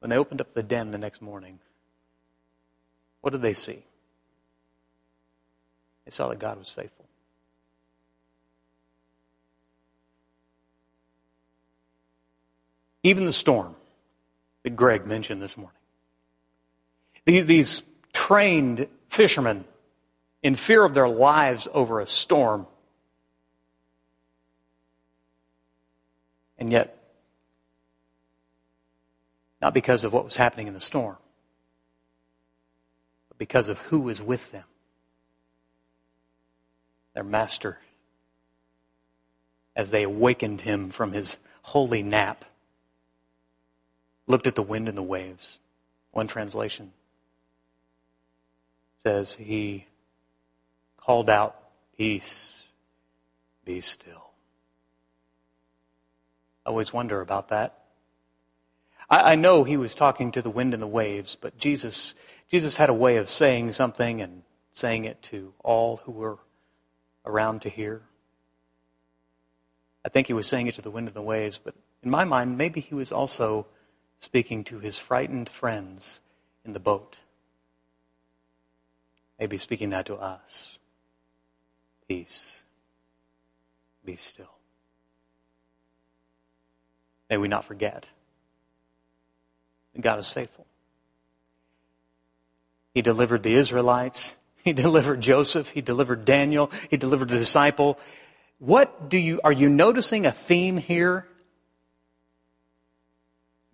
When 0.00 0.10
they 0.10 0.16
opened 0.16 0.40
up 0.40 0.54
the 0.54 0.62
den 0.62 0.90
the 0.90 0.98
next 0.98 1.22
morning, 1.22 1.60
what 3.20 3.30
did 3.30 3.42
they 3.42 3.52
see? 3.52 3.84
They 6.04 6.10
saw 6.10 6.28
that 6.28 6.38
God 6.38 6.58
was 6.58 6.70
faithful. 6.70 7.04
Even 13.02 13.24
the 13.24 13.32
storm 13.32 13.76
that 14.62 14.76
Greg 14.76 15.06
mentioned 15.06 15.40
this 15.40 15.56
morning. 15.56 15.76
These 17.26 17.82
trained 18.12 18.88
fishermen, 19.08 19.64
in 20.42 20.54
fear 20.54 20.84
of 20.84 20.94
their 20.94 21.08
lives 21.08 21.68
over 21.72 22.00
a 22.00 22.06
storm, 22.06 22.66
and 26.58 26.72
yet, 26.72 26.99
not 29.60 29.74
because 29.74 30.04
of 30.04 30.12
what 30.12 30.24
was 30.24 30.36
happening 30.36 30.66
in 30.66 30.74
the 30.74 30.80
storm, 30.80 31.16
but 33.28 33.38
because 33.38 33.68
of 33.68 33.78
who 33.78 34.00
was 34.00 34.22
with 34.22 34.50
them 34.52 34.64
their 37.14 37.24
master 37.24 37.78
as 39.76 39.90
they 39.90 40.02
awakened 40.02 40.60
him 40.60 40.90
from 40.90 41.12
his 41.12 41.36
holy 41.62 42.02
nap, 42.02 42.44
looked 44.26 44.46
at 44.46 44.54
the 44.54 44.62
wind 44.62 44.88
and 44.88 44.96
the 44.96 45.02
waves. 45.02 45.58
One 46.12 46.26
translation 46.26 46.92
says 49.02 49.34
he 49.34 49.86
called 50.96 51.30
out, 51.30 51.56
Peace, 51.96 52.66
be 53.64 53.80
still. 53.80 54.30
I 56.64 56.70
always 56.70 56.92
wonder 56.92 57.20
about 57.20 57.48
that. 57.48 57.79
I, 59.10 59.32
I 59.32 59.34
know 59.34 59.64
he 59.64 59.76
was 59.76 59.94
talking 59.94 60.32
to 60.32 60.42
the 60.42 60.50
wind 60.50 60.72
and 60.72 60.82
the 60.82 60.86
waves, 60.86 61.36
but 61.38 61.58
Jesus, 61.58 62.14
Jesus 62.50 62.76
had 62.76 62.88
a 62.88 62.94
way 62.94 63.16
of 63.16 63.28
saying 63.28 63.72
something 63.72 64.20
and 64.20 64.42
saying 64.72 65.04
it 65.04 65.20
to 65.22 65.52
all 65.64 65.98
who 66.04 66.12
were 66.12 66.38
around 67.26 67.62
to 67.62 67.68
hear. 67.68 68.02
I 70.04 70.08
think 70.08 70.28
he 70.28 70.32
was 70.32 70.46
saying 70.46 70.68
it 70.68 70.74
to 70.76 70.82
the 70.82 70.90
wind 70.90 71.08
and 71.08 71.16
the 71.16 71.22
waves, 71.22 71.58
but 71.62 71.74
in 72.02 72.10
my 72.10 72.24
mind, 72.24 72.56
maybe 72.56 72.80
he 72.80 72.94
was 72.94 73.12
also 73.12 73.66
speaking 74.18 74.64
to 74.64 74.78
his 74.78 74.98
frightened 74.98 75.48
friends 75.48 76.20
in 76.64 76.72
the 76.72 76.80
boat. 76.80 77.18
Maybe 79.38 79.56
speaking 79.56 79.90
that 79.90 80.06
to 80.06 80.16
us. 80.16 80.78
Peace. 82.08 82.64
Be 84.04 84.16
still. 84.16 84.50
May 87.28 87.36
we 87.36 87.48
not 87.48 87.64
forget 87.64 88.10
that 89.94 90.02
God 90.02 90.18
is 90.18 90.30
faithful. 90.30 90.66
He 92.94 93.02
delivered 93.02 93.42
the 93.42 93.54
Israelites. 93.54 94.36
He 94.62 94.74
delivered 94.74 95.22
Joseph. 95.22 95.70
He 95.70 95.80
delivered 95.80 96.26
Daniel. 96.26 96.70
He 96.90 96.98
delivered 96.98 97.28
the 97.28 97.38
disciple. 97.38 97.98
What 98.58 99.08
do 99.08 99.16
you, 99.16 99.40
are 99.42 99.52
you 99.52 99.70
noticing 99.70 100.26
a 100.26 100.32
theme 100.32 100.76
here? 100.76 101.26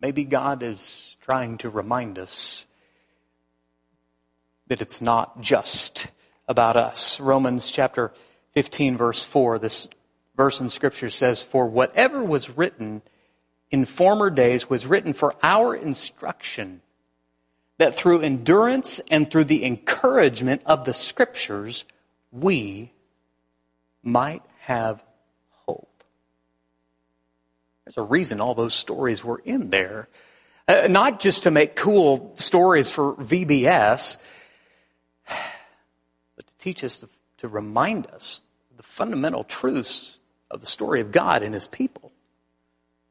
Maybe 0.01 0.23
God 0.23 0.63
is 0.63 1.17
trying 1.21 1.59
to 1.59 1.71
remind 1.71 2.21
us 2.21 2.67
that 4.69 4.81
it's 4.81 5.01
not 5.01 5.41
just 5.41 6.07
about 6.47 6.77
us. 6.77 7.19
Romans 7.19 7.73
chapter 7.73 8.13
15 8.53 8.97
verse 8.97 9.25
4, 9.25 9.59
this 9.59 9.89
verse 10.37 10.61
in 10.61 10.69
scripture 10.69 11.11
says, 11.11 11.43
For 11.43 11.67
whatever 11.67 12.23
was 12.23 12.57
written 12.57 13.03
in 13.71 13.85
former 13.85 14.31
days 14.31 14.71
was 14.71 14.87
written 14.87 15.13
for 15.13 15.35
our 15.43 15.75
instruction, 15.75 16.81
that 17.79 17.95
through 17.95 18.21
endurance 18.21 19.01
and 19.11 19.31
through 19.31 19.45
the 19.45 19.65
encouragement 19.65 20.63
of 20.67 20.85
the 20.85 20.95
scriptures, 20.95 21.85
we 22.33 22.93
might 24.03 24.43
have 24.61 25.03
hope. 25.51 26.05
There's 27.85 27.99
a 27.99 28.03
reason 28.03 28.41
all 28.41 28.55
those 28.55 28.75
stories 28.75 29.25
were 29.25 29.43
in 29.45 29.71
there. 29.71 30.09
Uh, 30.69 30.89
not 30.89 31.21
just 31.21 31.45
to 31.45 31.51
make 31.51 31.77
cool 31.77 32.35
stories 32.39 32.91
for 32.91 33.15
VBS, 33.15 34.17
but 35.29 36.47
to 36.47 36.53
teach 36.59 36.83
us, 36.83 36.99
to, 36.99 37.09
to 37.39 37.49
remind 37.49 38.07
us 38.09 38.43
the 38.77 38.83
fundamental 38.83 39.45
truths 39.45 40.17
of 40.51 40.61
the 40.61 40.67
story 40.67 41.01
of 41.01 41.13
God 41.13 41.43
and 41.43 41.55
His 41.55 41.67
people. 41.67 42.11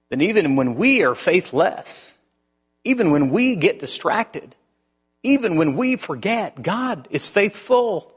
Then 0.09 0.21
even 0.21 0.55
when 0.55 0.75
we 0.75 1.03
are 1.03 1.15
faithless, 1.15 2.17
even 2.83 3.11
when 3.11 3.29
we 3.29 3.55
get 3.55 3.79
distracted, 3.79 4.55
even 5.23 5.55
when 5.55 5.75
we 5.75 5.95
forget, 5.95 6.61
God 6.61 7.07
is 7.09 7.27
faithful. 7.27 8.13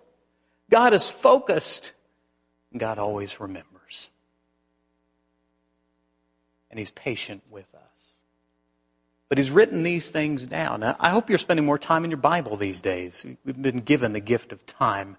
God 0.71 0.93
is 0.93 1.09
focused. 1.09 1.93
God 2.77 2.99
always 2.99 3.41
remembers. 3.41 4.11
And 6.71 6.79
He's 6.79 6.91
patient 6.91 7.43
with 7.51 7.75
us. 7.75 7.81
But 9.31 9.39
He's 9.39 9.51
written 9.51 9.83
these 9.83 10.11
things 10.11 10.43
down. 10.43 10.83
I 10.83 11.09
hope 11.09 11.31
you're 11.31 11.39
spending 11.39 11.65
more 11.65 11.79
time 11.79 12.05
in 12.05 12.11
your 12.11 12.19
Bible 12.19 12.59
these 12.59 12.83
days. 12.83 13.25
We've 13.45 13.63
been 13.63 13.79
given 13.79 14.13
the 14.13 14.21
gift 14.21 14.53
of 14.53 14.67
time. 14.67 15.17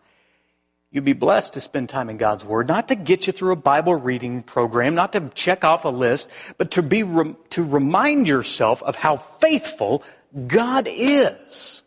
You'd 0.92 1.06
be 1.06 1.14
blessed 1.14 1.54
to 1.54 1.62
spend 1.62 1.88
time 1.88 2.10
in 2.10 2.18
God's 2.18 2.44
Word, 2.44 2.68
not 2.68 2.88
to 2.88 2.96
get 2.96 3.28
you 3.28 3.34
through 3.34 3.52
a 3.52 3.58
Bible 3.58 3.94
reading 3.94 4.42
program, 4.42 4.96
not 4.96 5.14
to 5.14 5.30
check 5.36 5.64
off 5.64 5.86
a 5.86 5.90
list, 5.90 6.30
but 6.58 6.72
to 6.72 6.82
be, 6.82 7.02
to 7.02 7.64
remind 7.64 8.28
yourself 8.28 8.82
of 8.82 8.96
how 8.96 9.18
faithful 9.18 10.04
God 10.48 10.88
is. 10.90 11.84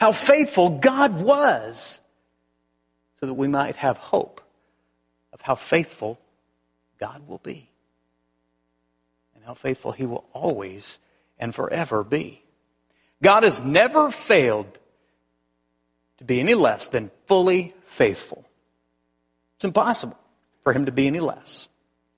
How 0.00 0.10
faithful 0.10 0.80
God 0.80 1.22
was. 1.22 2.00
So 3.20 3.26
that 3.26 3.34
we 3.34 3.46
might 3.46 3.76
have 3.76 3.98
hope 3.98 4.40
of 5.32 5.40
how 5.40 5.54
faithful 5.54 6.18
God 6.98 7.28
will 7.28 7.38
be. 7.38 7.68
And 9.36 9.44
how 9.44 9.54
faithful 9.54 9.92
He 9.92 10.06
will 10.06 10.24
always 10.32 10.98
and 11.38 11.54
forever 11.54 12.02
be. 12.02 12.42
God 13.22 13.44
has 13.44 13.60
never 13.60 14.10
failed 14.10 14.80
to 16.18 16.24
be 16.24 16.40
any 16.40 16.54
less 16.54 16.88
than 16.88 17.12
fully 17.26 17.74
faithful. 17.92 18.44
It's 19.56 19.64
impossible 19.64 20.18
for 20.64 20.72
him 20.72 20.86
to 20.86 20.92
be 20.92 21.06
any 21.06 21.20
less. 21.20 21.68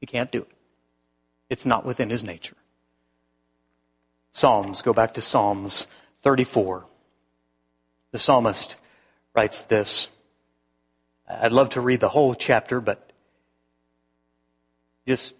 He 0.00 0.06
can't 0.06 0.30
do 0.30 0.42
it. 0.42 0.52
It's 1.50 1.66
not 1.66 1.84
within 1.84 2.10
his 2.10 2.24
nature. 2.24 2.56
Psalms, 4.32 4.82
go 4.82 4.92
back 4.92 5.14
to 5.14 5.20
Psalms 5.20 5.86
34. 6.22 6.86
The 8.12 8.18
psalmist 8.18 8.76
writes 9.34 9.64
this. 9.64 10.08
I'd 11.28 11.52
love 11.52 11.70
to 11.70 11.80
read 11.80 12.00
the 12.00 12.08
whole 12.08 12.34
chapter, 12.34 12.80
but 12.80 13.12
just 15.06 15.34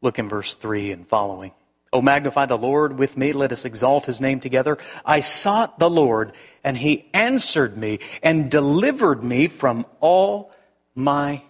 look 0.00 0.18
in 0.18 0.28
verse 0.28 0.54
3 0.54 0.92
and 0.92 1.06
following. 1.06 1.52
O 1.92 2.00
magnify 2.00 2.46
the 2.46 2.56
Lord 2.56 2.98
with 2.98 3.16
me. 3.16 3.32
Let 3.32 3.52
us 3.52 3.64
exalt 3.64 4.06
his 4.06 4.20
name 4.20 4.40
together. 4.40 4.78
I 5.04 5.20
sought 5.20 5.78
the 5.78 5.90
Lord 5.90 6.32
and 6.64 6.76
he 6.76 7.06
answered 7.12 7.76
me 7.76 7.98
and 8.22 8.50
delivered 8.50 9.22
me 9.22 9.46
from 9.46 9.84
all 10.00 10.52
my 10.94 11.42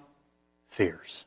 fears. 0.68 1.26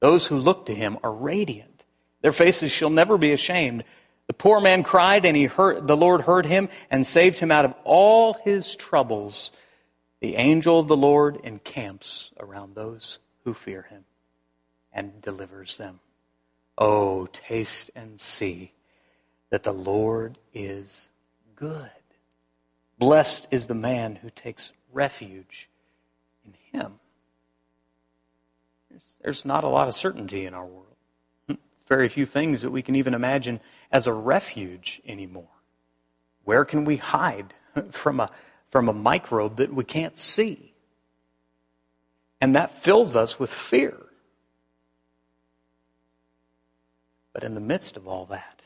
Those 0.00 0.26
who 0.26 0.36
look 0.36 0.66
to 0.66 0.74
him 0.74 0.98
are 1.02 1.12
radiant. 1.12 1.84
Their 2.22 2.32
faces 2.32 2.72
shall 2.72 2.90
never 2.90 3.16
be 3.18 3.32
ashamed. 3.32 3.84
The 4.26 4.32
poor 4.32 4.60
man 4.60 4.82
cried 4.82 5.24
and 5.24 5.36
he 5.36 5.44
heard, 5.44 5.86
the 5.86 5.96
Lord 5.96 6.22
heard 6.22 6.46
him 6.46 6.68
and 6.90 7.06
saved 7.06 7.38
him 7.38 7.52
out 7.52 7.64
of 7.64 7.74
all 7.84 8.34
his 8.34 8.74
troubles. 8.74 9.52
The 10.20 10.34
angel 10.34 10.80
of 10.80 10.88
the 10.88 10.96
Lord 10.96 11.38
encamps 11.44 12.32
around 12.40 12.74
those 12.74 13.20
who 13.44 13.54
fear 13.54 13.82
him 13.82 14.04
and 14.92 15.22
delivers 15.22 15.78
them. 15.78 16.00
Oh, 16.78 17.26
taste 17.32 17.90
and 17.94 18.20
see 18.20 18.72
that 19.50 19.62
the 19.62 19.72
Lord 19.72 20.38
is 20.52 21.10
good. 21.54 21.90
Blessed 22.98 23.48
is 23.50 23.66
the 23.66 23.74
man 23.74 24.16
who 24.16 24.30
takes 24.30 24.72
refuge 24.92 25.68
in 26.44 26.54
him. 26.72 26.94
There's, 28.90 29.14
there's, 29.22 29.44
not 29.44 29.64
a 29.64 29.68
lot 29.68 29.88
of 29.88 29.94
certainty 29.94 30.46
in 30.46 30.54
our 30.54 30.64
world. 30.64 30.86
Very 31.88 32.08
few 32.08 32.26
things 32.26 32.62
that 32.62 32.70
we 32.70 32.82
can 32.82 32.96
even 32.96 33.14
imagine 33.14 33.60
as 33.92 34.06
a 34.06 34.12
refuge 34.12 35.00
anymore. 35.06 35.48
Where 36.44 36.64
can 36.64 36.84
we 36.84 36.96
hide 36.96 37.54
from 37.90 38.20
a, 38.20 38.30
from 38.70 38.88
a 38.88 38.92
microbe 38.92 39.56
that 39.56 39.72
we 39.72 39.84
can't 39.84 40.16
see? 40.18 40.72
And 42.40 42.54
that 42.54 42.70
fills 42.70 43.16
us 43.16 43.38
with 43.38 43.50
fear. 43.50 44.05
But 47.36 47.44
in 47.44 47.52
the 47.52 47.60
midst 47.60 47.98
of 47.98 48.08
all 48.08 48.24
that, 48.30 48.62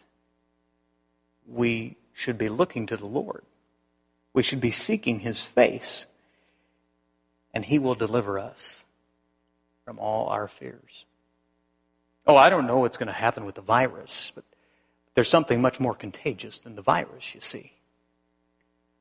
we 1.44 1.96
should 2.12 2.38
be 2.38 2.48
looking 2.48 2.86
to 2.86 2.96
the 2.96 3.08
Lord. 3.08 3.42
We 4.32 4.44
should 4.44 4.60
be 4.60 4.70
seeking 4.70 5.18
His 5.18 5.44
face, 5.44 6.06
and 7.52 7.64
He 7.64 7.80
will 7.80 7.96
deliver 7.96 8.38
us 8.38 8.84
from 9.84 9.98
all 9.98 10.28
our 10.28 10.46
fears. 10.46 11.04
Oh, 12.28 12.36
I 12.36 12.48
don't 12.48 12.68
know 12.68 12.78
what's 12.78 12.96
going 12.96 13.08
to 13.08 13.12
happen 13.12 13.44
with 13.44 13.56
the 13.56 13.60
virus, 13.60 14.30
but 14.36 14.44
there's 15.14 15.28
something 15.28 15.60
much 15.60 15.80
more 15.80 15.96
contagious 15.96 16.60
than 16.60 16.76
the 16.76 16.80
virus, 16.80 17.34
you 17.34 17.40
see. 17.40 17.72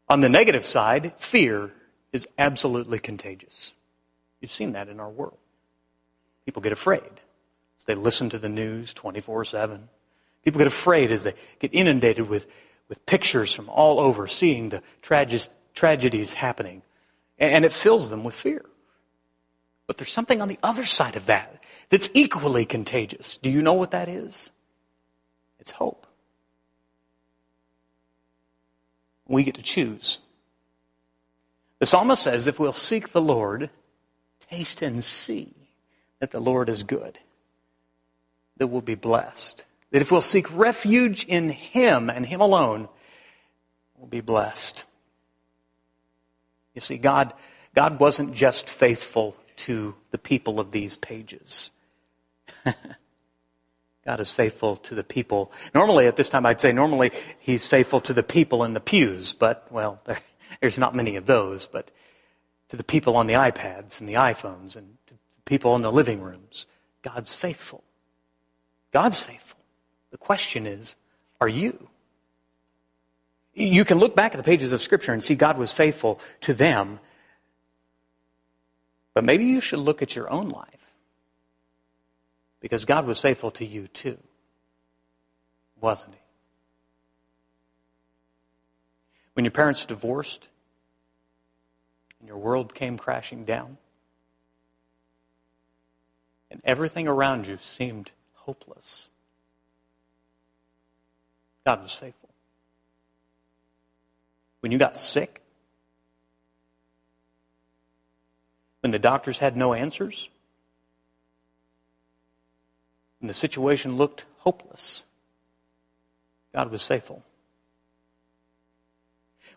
On 0.09 0.21
the 0.21 0.29
negative 0.29 0.65
side, 0.65 1.13
fear 1.17 1.69
is 2.11 2.27
absolutely 2.39 2.97
contagious. 2.97 3.73
You've 4.41 4.49
seen 4.49 4.71
that 4.71 4.89
in 4.89 4.99
our 4.99 5.11
world. 5.11 5.37
People 6.47 6.63
get 6.63 6.71
afraid. 6.71 7.21
They 7.89 7.95
listen 7.95 8.29
to 8.29 8.37
the 8.37 8.49
news 8.49 8.93
24 8.93 9.45
7. 9.45 9.89
People 10.45 10.59
get 10.59 10.67
afraid 10.67 11.11
as 11.11 11.23
they 11.23 11.33
get 11.57 11.73
inundated 11.73 12.29
with, 12.29 12.45
with 12.87 13.03
pictures 13.07 13.51
from 13.51 13.67
all 13.67 13.99
over, 13.99 14.27
seeing 14.27 14.69
the 14.69 14.83
trage- 15.01 15.49
tragedies 15.73 16.35
happening. 16.35 16.83
And 17.39 17.65
it 17.65 17.73
fills 17.73 18.11
them 18.11 18.23
with 18.23 18.35
fear. 18.35 18.63
But 19.87 19.97
there's 19.97 20.11
something 20.11 20.39
on 20.39 20.49
the 20.49 20.59
other 20.61 20.85
side 20.85 21.15
of 21.15 21.25
that 21.25 21.63
that's 21.89 22.11
equally 22.13 22.63
contagious. 22.63 23.39
Do 23.39 23.49
you 23.49 23.59
know 23.59 23.73
what 23.73 23.89
that 23.89 24.07
is? 24.07 24.51
It's 25.59 25.71
hope. 25.71 26.05
We 29.27 29.43
get 29.43 29.55
to 29.55 29.63
choose. 29.63 30.19
The 31.79 31.87
psalmist 31.87 32.21
says 32.21 32.45
if 32.45 32.59
we'll 32.59 32.71
seek 32.71 33.09
the 33.09 33.19
Lord, 33.19 33.71
taste 34.47 34.83
and 34.83 35.03
see 35.03 35.55
that 36.19 36.29
the 36.29 36.39
Lord 36.39 36.69
is 36.69 36.83
good 36.83 37.17
that 38.59 38.67
we'll 38.67 38.81
be 38.81 38.95
blessed. 38.95 39.65
That 39.91 40.01
if 40.01 40.11
we'll 40.11 40.21
seek 40.21 40.55
refuge 40.55 41.25
in 41.25 41.49
Him 41.49 42.09
and 42.09 42.25
Him 42.25 42.41
alone, 42.41 42.87
we'll 43.97 44.07
be 44.07 44.21
blessed. 44.21 44.83
You 46.75 46.81
see, 46.81 46.97
God, 46.97 47.33
God 47.75 47.99
wasn't 47.99 48.35
just 48.35 48.69
faithful 48.69 49.35
to 49.57 49.95
the 50.11 50.17
people 50.17 50.59
of 50.59 50.71
these 50.71 50.95
pages. 50.95 51.71
God 54.05 54.19
is 54.19 54.31
faithful 54.31 54.75
to 54.77 54.95
the 54.95 55.03
people. 55.03 55.51
Normally, 55.73 56.07
at 56.07 56.15
this 56.15 56.29
time, 56.29 56.45
I'd 56.45 56.61
say 56.61 56.71
normally 56.71 57.11
He's 57.39 57.67
faithful 57.67 58.01
to 58.01 58.13
the 58.13 58.23
people 58.23 58.63
in 58.63 58.73
the 58.73 58.79
pews, 58.79 59.33
but, 59.33 59.67
well, 59.71 59.99
there, 60.05 60.19
there's 60.61 60.79
not 60.79 60.95
many 60.95 61.15
of 61.15 61.25
those, 61.25 61.67
but 61.67 61.91
to 62.69 62.77
the 62.77 62.83
people 62.83 63.17
on 63.17 63.27
the 63.27 63.33
iPads 63.33 63.99
and 63.99 64.07
the 64.07 64.13
iPhones 64.13 64.75
and 64.75 64.97
to 65.07 65.13
the 65.13 65.41
people 65.45 65.75
in 65.75 65.81
the 65.81 65.91
living 65.91 66.21
rooms. 66.21 66.67
God's 67.01 67.33
faithful. 67.33 67.83
God's 68.91 69.19
faithful. 69.19 69.59
The 70.11 70.17
question 70.17 70.65
is, 70.65 70.95
are 71.39 71.47
you? 71.47 71.89
You 73.53 73.85
can 73.85 73.99
look 73.99 74.15
back 74.15 74.33
at 74.33 74.37
the 74.37 74.43
pages 74.43 74.71
of 74.71 74.81
Scripture 74.81 75.11
and 75.11 75.23
see 75.23 75.35
God 75.35 75.57
was 75.57 75.71
faithful 75.71 76.19
to 76.41 76.53
them, 76.53 76.99
but 79.13 79.23
maybe 79.23 79.45
you 79.45 79.59
should 79.59 79.79
look 79.79 80.01
at 80.01 80.15
your 80.15 80.29
own 80.29 80.49
life 80.49 80.65
because 82.61 82.85
God 82.85 83.05
was 83.05 83.19
faithful 83.19 83.51
to 83.51 83.65
you 83.65 83.87
too, 83.87 84.17
wasn't 85.81 86.13
He? 86.13 86.19
When 89.33 89.45
your 89.45 89.51
parents 89.51 89.85
divorced 89.85 90.47
and 92.19 92.27
your 92.27 92.37
world 92.37 92.73
came 92.73 92.97
crashing 92.97 93.45
down, 93.45 93.77
and 96.51 96.61
everything 96.63 97.07
around 97.07 97.47
you 97.47 97.57
seemed 97.57 98.11
hopeless, 98.49 99.11
God 101.67 101.83
was 101.83 101.93
faithful. 101.93 102.29
When 104.61 104.71
you 104.71 104.79
got 104.79 104.97
sick, 104.97 105.43
when 108.79 108.89
the 108.89 108.97
doctors 108.97 109.37
had 109.37 109.55
no 109.55 109.75
answers, 109.75 110.29
when 113.19 113.27
the 113.27 113.35
situation 113.35 113.97
looked 113.97 114.25
hopeless, 114.39 115.03
God 116.51 116.71
was 116.71 116.83
faithful. 116.83 117.21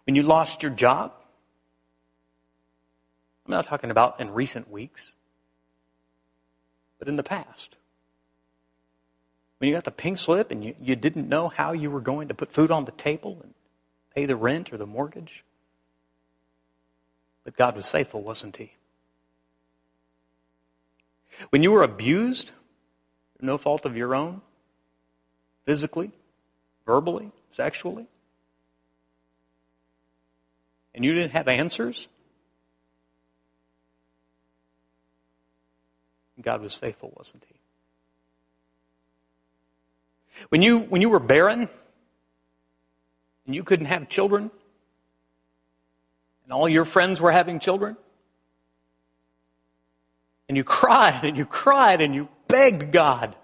When 0.05 0.17
you 0.17 0.23
lost 0.23 0.63
your 0.63 0.73
job, 0.73 1.13
I'm 3.47 3.53
not 3.53 3.65
talking 3.65 3.91
about 3.91 4.21
in 4.21 4.35
recent 4.35 4.71
weeks, 4.71 5.15
but 6.99 7.09
in 7.09 7.17
the 7.17 7.23
past. 7.23 7.79
When 9.63 9.69
you 9.69 9.77
got 9.77 9.85
the 9.85 9.93
pink 9.93 10.19
slip 10.19 10.51
and 10.51 10.65
you, 10.65 10.75
you 10.83 10.97
didn't 10.97 11.29
know 11.29 11.47
how 11.47 11.71
you 11.71 11.89
were 11.89 12.01
going 12.01 12.27
to 12.27 12.35
put 12.35 12.51
food 12.51 12.73
on 12.73 12.85
the 12.85 12.91
table 12.91 13.39
and 13.45 13.55
pay 14.13 14.27
the 14.27 14.35
rent 14.35 14.73
or 14.73 14.77
the 14.77 14.89
mortgage. 14.89 15.45
But 17.45 17.57
God 17.57 17.77
was 17.77 17.89
faithful, 17.89 18.25
wasn't 18.25 18.57
He? 18.57 18.73
When 21.51 21.63
you 21.63 21.71
were 21.71 21.85
abused, 21.85 22.51
no 23.41 23.57
fault 23.57 23.87
of 23.87 23.97
your 23.97 24.17
own, 24.17 24.41
physically, 25.65 26.11
verbally, 26.85 27.31
sexually, 27.53 28.09
and 30.93 31.05
you 31.05 31.15
didn't 31.15 31.31
have 31.31 31.47
answers, 31.47 32.09
God 36.41 36.63
was 36.63 36.75
faithful, 36.75 37.13
wasn't 37.17 37.47
He? 37.49 37.62
When 40.49 40.63
you, 40.63 40.79
when 40.79 41.01
you 41.01 41.09
were 41.09 41.19
barren 41.19 41.69
and 43.47 43.55
you 43.55 43.63
couldn't 43.63 43.87
have 43.87 44.09
children, 44.09 44.51
and 46.45 46.53
all 46.53 46.69
your 46.69 46.85
friends 46.85 47.21
were 47.21 47.33
having 47.33 47.59
children, 47.59 47.97
and 50.49 50.57
you 50.57 50.65
cried 50.81 51.25
and 51.25 51.37
you 51.37 51.47
cried 51.47 52.01
and 52.01 52.15
you 52.15 52.29
begged 52.49 52.93
God. 52.93 53.37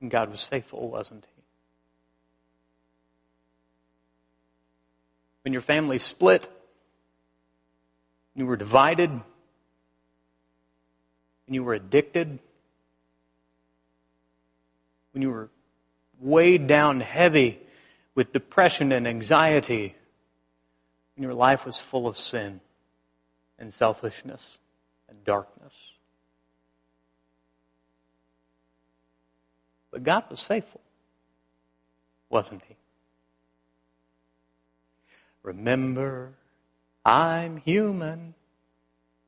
And 0.00 0.10
God 0.10 0.30
was 0.30 0.44
faithful, 0.44 0.88
wasn't 0.88 1.24
He? 1.24 1.42
When 5.42 5.52
your 5.52 5.62
family 5.62 5.98
split, 5.98 6.48
you 8.34 8.46
were 8.46 8.56
divided, 8.56 9.10
and 9.10 9.22
you 11.48 11.62
were 11.62 11.74
addicted, 11.74 12.38
when 15.14 15.22
you 15.22 15.30
were 15.30 15.48
weighed 16.20 16.66
down 16.66 17.00
heavy 17.00 17.60
with 18.14 18.32
depression 18.32 18.92
and 18.92 19.08
anxiety, 19.08 19.94
when 21.14 21.22
your 21.22 21.34
life 21.34 21.64
was 21.64 21.78
full 21.78 22.06
of 22.06 22.18
sin 22.18 22.60
and 23.58 23.72
selfishness 23.72 24.58
and 25.08 25.24
darkness. 25.24 25.92
But 29.92 30.02
God 30.02 30.24
was 30.28 30.42
faithful, 30.42 30.80
wasn't 32.28 32.62
He? 32.68 32.74
Remember, 35.44 36.32
I'm 37.04 37.58
human, 37.58 38.34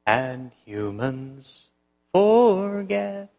and 0.04 0.50
humans 0.64 1.68
forget. 2.12 3.35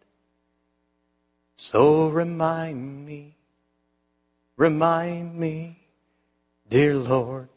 So 1.58 2.08
remind 2.08 3.06
me, 3.06 3.36
remind 4.58 5.36
me, 5.36 5.80
dear 6.70 6.96
Lord. 6.96 7.50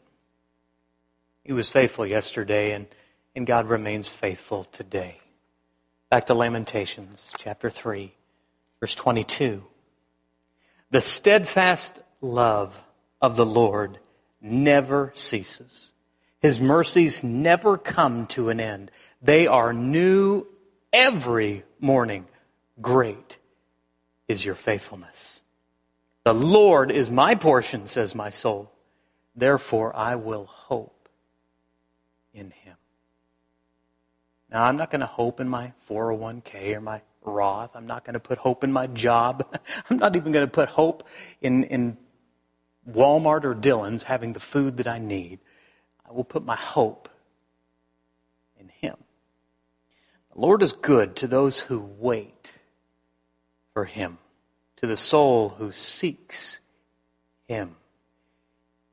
He 1.43 1.53
was 1.53 1.69
faithful 1.69 2.07
yesterday, 2.07 2.73
and, 2.73 2.87
and 3.35 3.45
God 3.45 3.69
remains 3.69 4.09
faithful 4.09 4.63
today. 4.65 5.19
Back 6.09 6.25
to 6.25 6.33
Lamentations 6.33 7.31
chapter 7.37 7.69
3, 7.69 8.11
verse 8.79 8.95
22. 8.95 9.63
The 10.89 11.01
steadfast 11.01 12.01
love 12.21 12.83
of 13.21 13.35
the 13.35 13.45
Lord 13.45 13.99
never 14.41 15.11
ceases. 15.13 15.91
His 16.39 16.59
mercies 16.59 17.23
never 17.23 17.77
come 17.77 18.25
to 18.27 18.49
an 18.49 18.59
end. 18.59 18.89
They 19.21 19.45
are 19.45 19.73
new 19.73 20.47
every 20.91 21.63
morning. 21.79 22.25
Great 22.81 23.37
is 24.31 24.43
your 24.45 24.55
faithfulness. 24.55 25.41
The 26.23 26.33
Lord 26.33 26.89
is 26.89 27.11
my 27.11 27.35
portion, 27.35 27.87
says 27.87 28.15
my 28.15 28.29
soul. 28.29 28.71
Therefore, 29.35 29.95
I 29.95 30.15
will 30.15 30.45
hope 30.45 31.09
in 32.33 32.51
him. 32.51 32.75
Now, 34.51 34.63
I'm 34.63 34.77
not 34.77 34.89
going 34.89 35.01
to 35.01 35.07
hope 35.07 35.39
in 35.39 35.47
my 35.47 35.73
401k 35.89 36.75
or 36.75 36.81
my 36.81 37.01
Roth. 37.23 37.71
I'm 37.75 37.87
not 37.87 38.03
going 38.03 38.13
to 38.13 38.19
put 38.19 38.37
hope 38.37 38.63
in 38.63 38.71
my 38.71 38.87
job. 38.87 39.45
I'm 39.89 39.97
not 39.97 40.15
even 40.15 40.31
going 40.31 40.45
to 40.45 40.51
put 40.51 40.69
hope 40.69 41.07
in, 41.41 41.65
in 41.65 41.97
Walmart 42.89 43.43
or 43.43 43.53
Dillon's 43.53 44.03
having 44.03 44.33
the 44.33 44.39
food 44.39 44.77
that 44.77 44.87
I 44.87 44.97
need. 44.97 45.39
I 46.07 46.13
will 46.13 46.23
put 46.23 46.43
my 46.43 46.55
hope 46.55 47.09
in 48.59 48.69
him. 48.69 48.97
The 50.33 50.41
Lord 50.41 50.61
is 50.61 50.71
good 50.71 51.15
to 51.17 51.27
those 51.27 51.59
who 51.59 51.79
wait 51.79 52.53
for 53.73 53.85
him, 53.85 54.17
to 54.77 54.87
the 54.87 54.97
soul 54.97 55.49
who 55.49 55.71
seeks 55.71 56.59
him. 57.47 57.75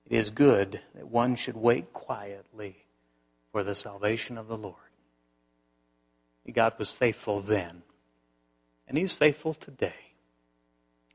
It 0.07 0.17
is 0.17 0.31
good 0.31 0.81
that 0.95 1.09
one 1.09 1.37
should 1.37 1.57
wait 1.57 1.93
quietly 1.93 2.85
for 3.53 3.62
the 3.62 3.75
salvation 3.75 4.38
of 4.38 4.49
the 4.49 4.57
Lord. 4.57 4.77
God 6.53 6.75
was 6.79 6.91
faithful 6.91 7.41
then, 7.41 7.83
and 8.87 8.97
He's 8.97 9.14
faithful 9.14 9.55
today. 9.55 10.12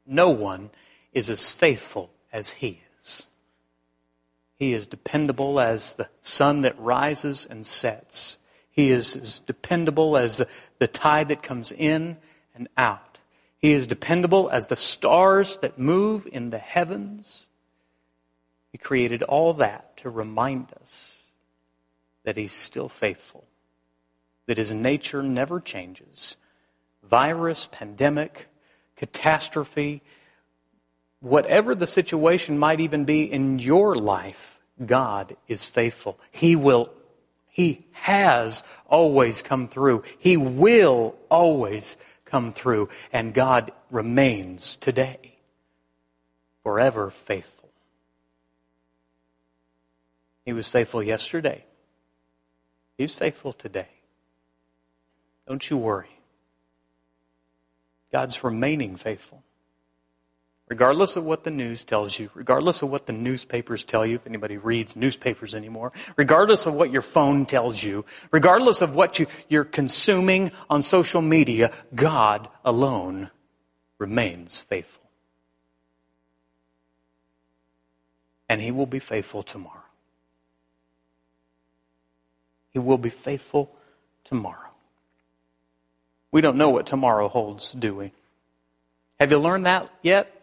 No 0.06 0.30
one 0.30 0.70
is 1.12 1.30
as 1.30 1.52
faithful 1.52 2.12
as 2.32 2.52
He 2.52 2.82
is. 3.00 3.28
He 4.56 4.74
is 4.74 4.86
dependable 4.86 5.60
as 5.60 5.96
the 5.96 6.10
sun 6.22 6.62
that 6.62 6.80
rises 6.80 7.46
and 7.50 7.66
sets. 7.66 8.38
He 8.70 8.92
is 8.92 9.16
as 9.16 9.40
dependable 9.40 10.18
as 10.18 10.38
the, 10.38 10.48
the 10.80 10.88
tide 10.88 11.28
that 11.30 11.44
comes 11.44 11.72
in 11.72 12.18
and 12.56 12.68
out. 12.78 13.13
He 13.64 13.72
is 13.72 13.88
dependable 13.88 14.50
as 14.50 14.68
the 14.68 14.76
stars 14.76 15.60
that 15.60 15.80
move 15.80 16.28
in 16.30 16.50
the 16.50 16.58
heavens. 16.58 17.48
He 18.74 18.78
created 18.78 19.24
all 19.24 19.54
that 19.54 19.96
to 19.98 20.10
remind 20.10 20.74
us 20.82 21.24
that 22.26 22.36
He's 22.36 22.52
still 22.52 22.90
faithful, 22.90 23.46
that 24.48 24.58
His 24.58 24.74
nature 24.74 25.24
never 25.24 25.62
changes. 25.62 26.36
Virus, 27.04 27.70
pandemic, 27.72 28.50
catastrophe, 28.98 30.02
whatever 31.22 31.74
the 31.74 31.88
situation 31.88 32.60
might 32.60 32.82
even 32.82 33.06
be 33.06 33.24
in 33.32 33.60
your 33.60 33.96
life, 33.96 34.60
God 34.86 35.38
is 35.48 35.66
faithful. 35.68 36.20
He 36.32 36.58
will, 36.58 36.92
He 37.48 37.86
has 37.94 38.62
always 38.90 39.42
come 39.42 39.70
through. 39.70 40.04
He 40.20 40.36
will 40.36 41.16
always 41.30 41.96
come 42.34 42.52
through, 42.52 42.90
and 43.12 43.32
God 43.32 43.72
remains 43.92 44.76
today 44.76 45.36
forever 46.64 47.12
faithful. 47.12 47.70
He 50.44 50.52
was 50.52 50.68
faithful 50.68 51.04
yesterday. 51.04 51.64
He's 52.98 53.12
faithful 53.14 53.54
today. 53.54 53.90
Don't 55.48 55.70
you 55.70 55.78
worry. 55.78 56.18
God's 58.12 58.44
remaining 58.44 58.96
faithful. 58.96 59.44
Regardless 60.70 61.18
of 61.18 61.26
what 61.26 61.44
the 61.44 61.52
news 61.52 61.84
tells 61.84 62.18
you, 62.18 62.30
regardless 62.34 62.82
of 62.82 62.90
what 62.90 63.06
the 63.06 63.14
newspapers 63.14 63.84
tell 63.84 64.06
you, 64.06 64.16
if 64.16 64.26
anybody 64.26 64.58
reads 64.58 64.96
newspapers 64.96 65.54
anymore, 65.54 65.92
regardless 66.16 66.66
of 66.66 66.74
what 66.74 66.90
your 66.90 67.02
phone 67.02 67.46
tells 67.46 67.84
you, 67.84 68.06
regardless 68.32 68.82
of 68.82 68.96
what 68.96 69.20
you, 69.20 69.28
you're 69.50 69.66
consuming 69.66 70.52
on 70.70 70.82
social 70.82 71.22
media, 71.22 71.72
God 71.94 72.48
alone 72.64 73.30
remains 73.98 74.62
faithful. 74.62 75.04
And 78.48 78.62
He 78.62 78.72
will 78.72 78.86
be 78.86 79.00
faithful 79.00 79.44
tomorrow. 79.44 79.84
He 82.72 82.80
will 82.80 82.98
be 82.98 83.10
faithful 83.10 83.76
tomorrow. 84.24 84.70
We 86.32 86.42
don't 86.42 86.58
know 86.58 86.70
what 86.70 86.88
tomorrow 86.88 87.28
holds, 87.28 87.72
do 87.74 87.94
we? 87.94 88.12
Have 89.20 89.30
you 89.30 89.40
learned 89.40 89.66
that 89.66 89.90
yet? 90.02 90.40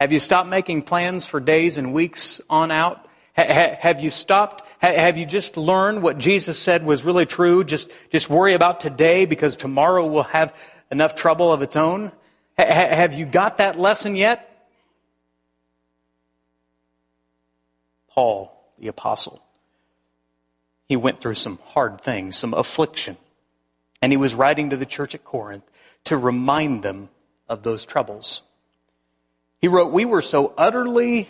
Have 0.00 0.12
you 0.12 0.20
stopped 0.20 0.48
making 0.48 0.82
plans 0.82 1.26
for 1.26 1.40
days 1.40 1.76
and 1.76 1.92
weeks 1.92 2.40
on 2.48 2.70
out? 2.70 3.04
have 3.34 4.00
you 4.00 4.10
stopped? 4.10 4.62
have 4.80 5.16
you 5.16 5.26
just 5.26 5.56
learned 5.56 6.02
what 6.02 6.18
Jesus 6.18 6.58
said 6.58 6.84
was 6.84 7.04
really 7.04 7.26
true? 7.26 7.64
Just, 7.64 7.90
just 8.10 8.30
worry 8.30 8.54
about 8.54 8.80
today 8.80 9.26
because 9.26 9.56
tomorrow 9.56 10.06
will 10.06 10.24
have 10.24 10.54
enough 10.90 11.14
trouble 11.14 11.52
of 11.52 11.62
its 11.62 11.76
own? 11.76 12.12
have 12.56 13.14
you 13.14 13.26
got 13.26 13.58
that 13.58 13.78
lesson 13.78 14.16
yet? 14.16 14.44
Paul, 18.08 18.52
the 18.78 18.88
apostle, 18.88 19.40
he 20.88 20.96
went 20.96 21.20
through 21.20 21.34
some 21.34 21.58
hard 21.66 22.00
things, 22.00 22.36
some 22.36 22.54
affliction. 22.54 23.16
And 24.00 24.12
he 24.12 24.16
was 24.16 24.34
writing 24.34 24.70
to 24.70 24.76
the 24.76 24.86
church 24.86 25.14
at 25.14 25.24
Corinth 25.24 25.64
to 26.04 26.16
remind 26.16 26.82
them 26.82 27.10
of 27.48 27.62
those 27.62 27.84
troubles. 27.84 28.42
He 29.60 29.68
wrote, 29.68 29.92
We 29.92 30.04
were 30.04 30.22
so 30.22 30.52
utterly 30.56 31.28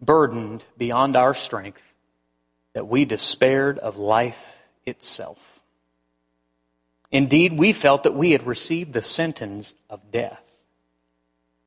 burdened 0.00 0.64
beyond 0.76 1.16
our 1.16 1.34
strength 1.34 1.82
that 2.72 2.88
we 2.88 3.04
despaired 3.04 3.78
of 3.78 3.96
life 3.96 4.56
itself. 4.86 5.60
Indeed, 7.10 7.54
we 7.54 7.72
felt 7.72 8.02
that 8.02 8.14
we 8.14 8.32
had 8.32 8.46
received 8.46 8.92
the 8.92 9.02
sentence 9.02 9.74
of 9.88 10.12
death. 10.12 10.44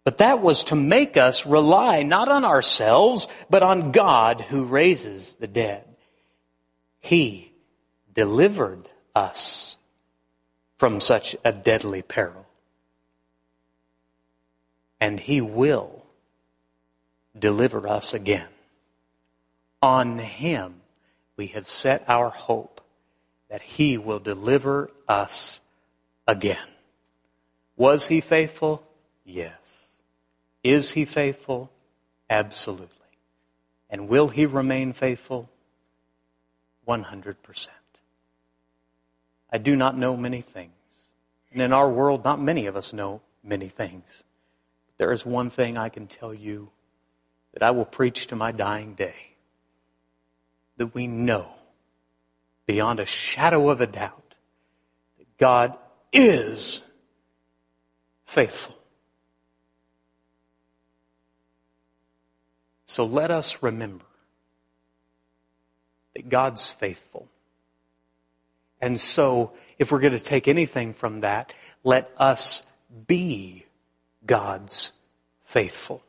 But 0.03 0.17
that 0.17 0.41
was 0.41 0.63
to 0.65 0.75
make 0.75 1.17
us 1.17 1.45
rely 1.45 2.03
not 2.03 2.27
on 2.27 2.45
ourselves, 2.45 3.27
but 3.49 3.63
on 3.63 3.91
God 3.91 4.41
who 4.41 4.63
raises 4.63 5.35
the 5.35 5.47
dead. 5.47 5.83
He 6.99 7.51
delivered 8.13 8.89
us 9.15 9.77
from 10.77 10.99
such 10.99 11.35
a 11.43 11.51
deadly 11.51 12.01
peril. 12.01 12.45
And 15.01 15.19
He 15.19 15.41
will 15.41 16.05
deliver 17.37 17.87
us 17.87 18.13
again. 18.13 18.47
On 19.81 20.19
Him 20.19 20.75
we 21.35 21.47
have 21.47 21.67
set 21.67 22.05
our 22.07 22.29
hope 22.29 22.81
that 23.49 23.61
He 23.61 23.97
will 23.97 24.19
deliver 24.19 24.91
us 25.07 25.59
again. 26.27 26.67
Was 27.75 28.07
He 28.07 28.21
faithful? 28.21 28.83
Yes. 29.25 29.87
Is 30.63 30.91
He 30.91 31.03
faithful? 31.03 31.71
Absolutely. 32.29 32.87
And 33.89 34.07
will 34.07 34.29
He 34.29 34.45
remain 34.45 34.93
faithful? 34.93 35.49
100%. 36.87 37.67
I 39.51 39.57
do 39.57 39.75
not 39.75 39.97
know 39.97 40.15
many 40.15 40.41
things. 40.41 40.71
And 41.51 41.61
in 41.61 41.73
our 41.73 41.89
world, 41.89 42.23
not 42.23 42.39
many 42.39 42.67
of 42.67 42.77
us 42.77 42.93
know 42.93 43.21
many 43.43 43.67
things. 43.67 44.23
There 45.01 45.11
is 45.11 45.25
one 45.25 45.49
thing 45.49 45.79
I 45.79 45.89
can 45.89 46.05
tell 46.05 46.31
you 46.31 46.69
that 47.53 47.63
I 47.63 47.71
will 47.71 47.85
preach 47.85 48.27
to 48.27 48.35
my 48.35 48.51
dying 48.51 48.93
day 48.93 49.33
that 50.77 50.93
we 50.93 51.07
know 51.07 51.47
beyond 52.67 52.99
a 52.99 53.07
shadow 53.07 53.71
of 53.71 53.81
a 53.81 53.87
doubt 53.87 54.35
that 55.17 55.37
God 55.39 55.75
is 56.13 56.83
faithful. 58.25 58.77
So 62.85 63.03
let 63.03 63.31
us 63.31 63.63
remember 63.63 64.05
that 66.13 66.29
God's 66.29 66.69
faithful. 66.69 67.27
And 68.79 69.01
so, 69.01 69.53
if 69.79 69.91
we're 69.91 69.99
going 69.99 70.13
to 70.13 70.19
take 70.19 70.47
anything 70.47 70.93
from 70.93 71.21
that, 71.21 71.55
let 71.83 72.11
us 72.19 72.61
be 73.07 73.65
God's 74.25 74.91
faithful. 75.43 76.03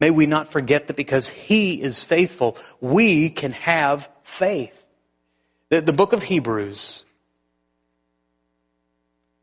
May 0.00 0.10
we 0.10 0.26
not 0.26 0.48
forget 0.48 0.88
that 0.88 0.96
because 0.96 1.28
He 1.28 1.80
is 1.80 2.02
faithful, 2.02 2.56
we 2.80 3.30
can 3.30 3.52
have 3.52 4.10
faith. 4.24 4.84
The, 5.68 5.80
the 5.80 5.92
book 5.92 6.12
of 6.12 6.24
Hebrews, 6.24 7.04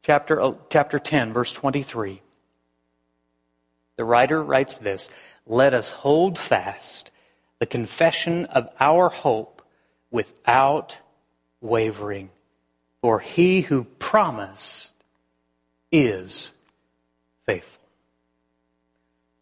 chapter, 0.04 0.42
uh, 0.42 0.54
chapter 0.70 1.00
10, 1.00 1.34
verse 1.34 1.54
23, 1.54 2.22
the 3.96 4.06
writer 4.06 4.44
writes 4.44 4.78
this 4.78 5.10
Let 5.48 5.74
us 5.74 5.92
hold 5.92 6.38
fast 6.38 7.12
the 7.60 7.66
confession 7.66 8.46
of 8.46 8.70
our 8.80 9.10
hope 9.10 9.62
without 10.12 10.98
wavering. 11.62 12.30
For 13.02 13.20
he 13.20 13.62
who 13.62 13.86
promised 13.86 14.94
is 15.92 16.54
faithful. 17.50 17.82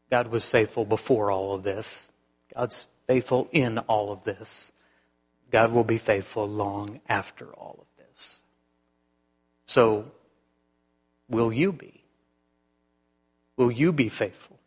God 0.09 0.27
was 0.29 0.47
faithful 0.47 0.85
before 0.85 1.29
all 1.29 1.53
of 1.53 1.63
this. 1.63 2.09
God's 2.55 2.87
faithful 3.05 3.49
in 3.51 3.79
all 3.79 4.13
of 4.13 4.23
this. 4.23 4.71
God 5.51 5.73
will 5.73 5.83
be 5.83 5.97
faithful 5.97 6.47
long 6.47 7.01
after 7.09 7.47
all 7.47 7.79
of 7.81 8.05
this. 8.05 8.41
So, 9.65 10.09
will 11.27 11.51
you 11.51 11.73
be? 11.73 12.01
Will 13.57 13.71
you 13.71 13.91
be 13.91 14.07
faithful? 14.07 14.57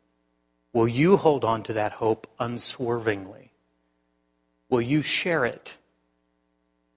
Will 0.74 0.88
you 0.88 1.16
hold 1.16 1.42
on 1.42 1.62
to 1.62 1.72
that 1.72 1.92
hope 1.92 2.26
unswervingly? 2.38 3.52
Will 4.68 4.82
you 4.82 5.00
share 5.00 5.46
it? 5.46 5.78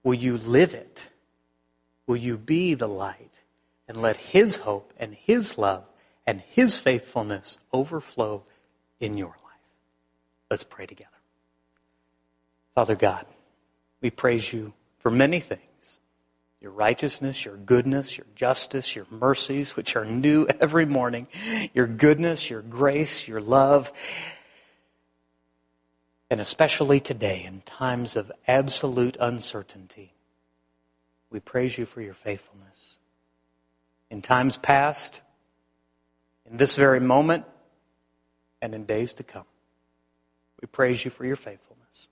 Will 0.02 0.12
you 0.12 0.36
live 0.36 0.74
it? 0.74 1.08
Will 2.06 2.18
you 2.18 2.36
be 2.36 2.74
the 2.74 2.86
light 2.86 3.40
and 3.88 4.02
let 4.02 4.18
His 4.18 4.56
hope 4.56 4.92
and 4.98 5.14
His 5.14 5.56
love 5.56 5.84
and 6.26 6.40
His 6.40 6.78
faithfulness 6.78 7.58
overflow 7.72 8.42
in 9.00 9.16
your 9.16 9.28
life? 9.28 9.38
Let's 10.50 10.64
pray 10.64 10.86
together. 10.86 11.10
Father 12.74 12.96
God, 12.96 13.26
we 14.00 14.10
praise 14.10 14.52
you 14.52 14.72
for 14.98 15.10
many 15.10 15.40
things 15.40 15.60
your 16.60 16.72
righteousness, 16.72 17.44
your 17.44 17.58
goodness, 17.58 18.16
your 18.16 18.26
justice, 18.34 18.96
your 18.96 19.06
mercies, 19.10 19.76
which 19.76 19.96
are 19.96 20.06
new 20.06 20.46
every 20.60 20.86
morning, 20.86 21.26
your 21.74 21.86
goodness, 21.86 22.48
your 22.48 22.62
grace, 22.62 23.28
your 23.28 23.42
love. 23.42 23.92
And 26.30 26.40
especially 26.40 27.00
today, 27.00 27.44
in 27.44 27.60
times 27.66 28.16
of 28.16 28.32
absolute 28.48 29.18
uncertainty, 29.20 30.14
we 31.28 31.38
praise 31.38 31.76
you 31.76 31.84
for 31.84 32.00
your 32.00 32.14
faithfulness. 32.14 32.98
In 34.10 34.22
times 34.22 34.56
past, 34.56 35.20
this 36.56 36.76
very 36.76 37.00
moment, 37.00 37.44
and 38.60 38.74
in 38.74 38.84
days 38.84 39.12
to 39.14 39.22
come, 39.22 39.46
we 40.60 40.66
praise 40.66 41.04
you 41.04 41.10
for 41.10 41.24
your 41.24 41.36
faithfulness. 41.36 42.08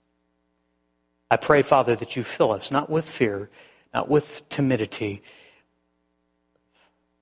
I 1.31 1.37
pray, 1.37 1.63
Father, 1.63 1.97
that 1.97 2.17
you 2.17 2.23
fill 2.23 2.53
us 2.53 2.71
not 2.71 2.91
with 2.91 3.09
fear 3.09 3.49
not 3.93 4.09
with 4.09 4.49
timidity, 4.49 5.23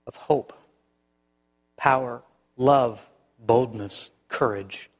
of 0.06 0.16
hope, 0.16 0.52
power, 1.76 2.22
love, 2.56 3.08
boldness, 3.38 4.10
courage, 4.28 4.90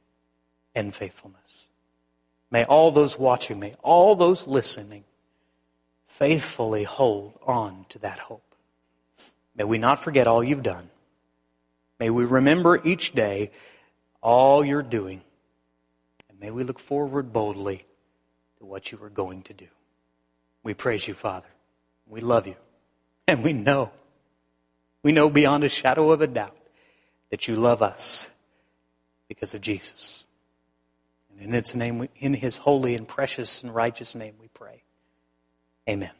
and 0.74 0.94
faithfulness. 0.94 1.68
May 2.50 2.64
all 2.64 2.90
those 2.90 3.18
watching, 3.18 3.60
may 3.60 3.74
all 3.82 4.14
those 4.16 4.46
listening 4.46 5.04
faithfully 6.08 6.84
hold 6.84 7.38
on 7.46 7.86
to 7.90 7.98
that 8.00 8.18
hope. 8.18 8.54
May 9.54 9.64
we 9.64 9.78
not 9.78 10.02
forget 10.02 10.26
all 10.26 10.42
you've 10.42 10.62
done. 10.62 10.90
May 12.00 12.08
we 12.08 12.24
remember 12.24 12.80
each 12.82 13.12
day 13.12 13.50
all 14.22 14.64
you're 14.64 14.82
doing. 14.82 15.20
And 16.30 16.40
may 16.40 16.50
we 16.50 16.64
look 16.64 16.78
forward 16.78 17.32
boldly 17.32 17.84
to 18.58 18.64
what 18.64 18.90
you 18.90 18.98
are 19.02 19.10
going 19.10 19.42
to 19.42 19.52
do. 19.52 19.66
We 20.62 20.72
praise 20.72 21.06
you, 21.06 21.12
Father. 21.12 21.48
We 22.08 22.20
love 22.20 22.46
you. 22.46 22.56
And 23.28 23.44
we 23.44 23.52
know, 23.52 23.92
we 25.02 25.12
know 25.12 25.28
beyond 25.30 25.62
a 25.62 25.68
shadow 25.68 26.10
of 26.10 26.22
a 26.22 26.26
doubt 26.26 26.56
that 27.30 27.46
you 27.46 27.54
love 27.54 27.82
us 27.82 28.30
because 29.28 29.54
of 29.54 29.60
Jesus. 29.60 30.24
And 31.30 31.48
in 31.48 31.54
its 31.54 31.74
name, 31.74 32.08
in 32.16 32.34
his 32.34 32.56
holy 32.56 32.94
and 32.94 33.06
precious 33.06 33.62
and 33.62 33.72
righteous 33.74 34.16
name 34.16 34.34
we 34.40 34.48
pray. 34.48 34.82
Amen. 35.88 36.10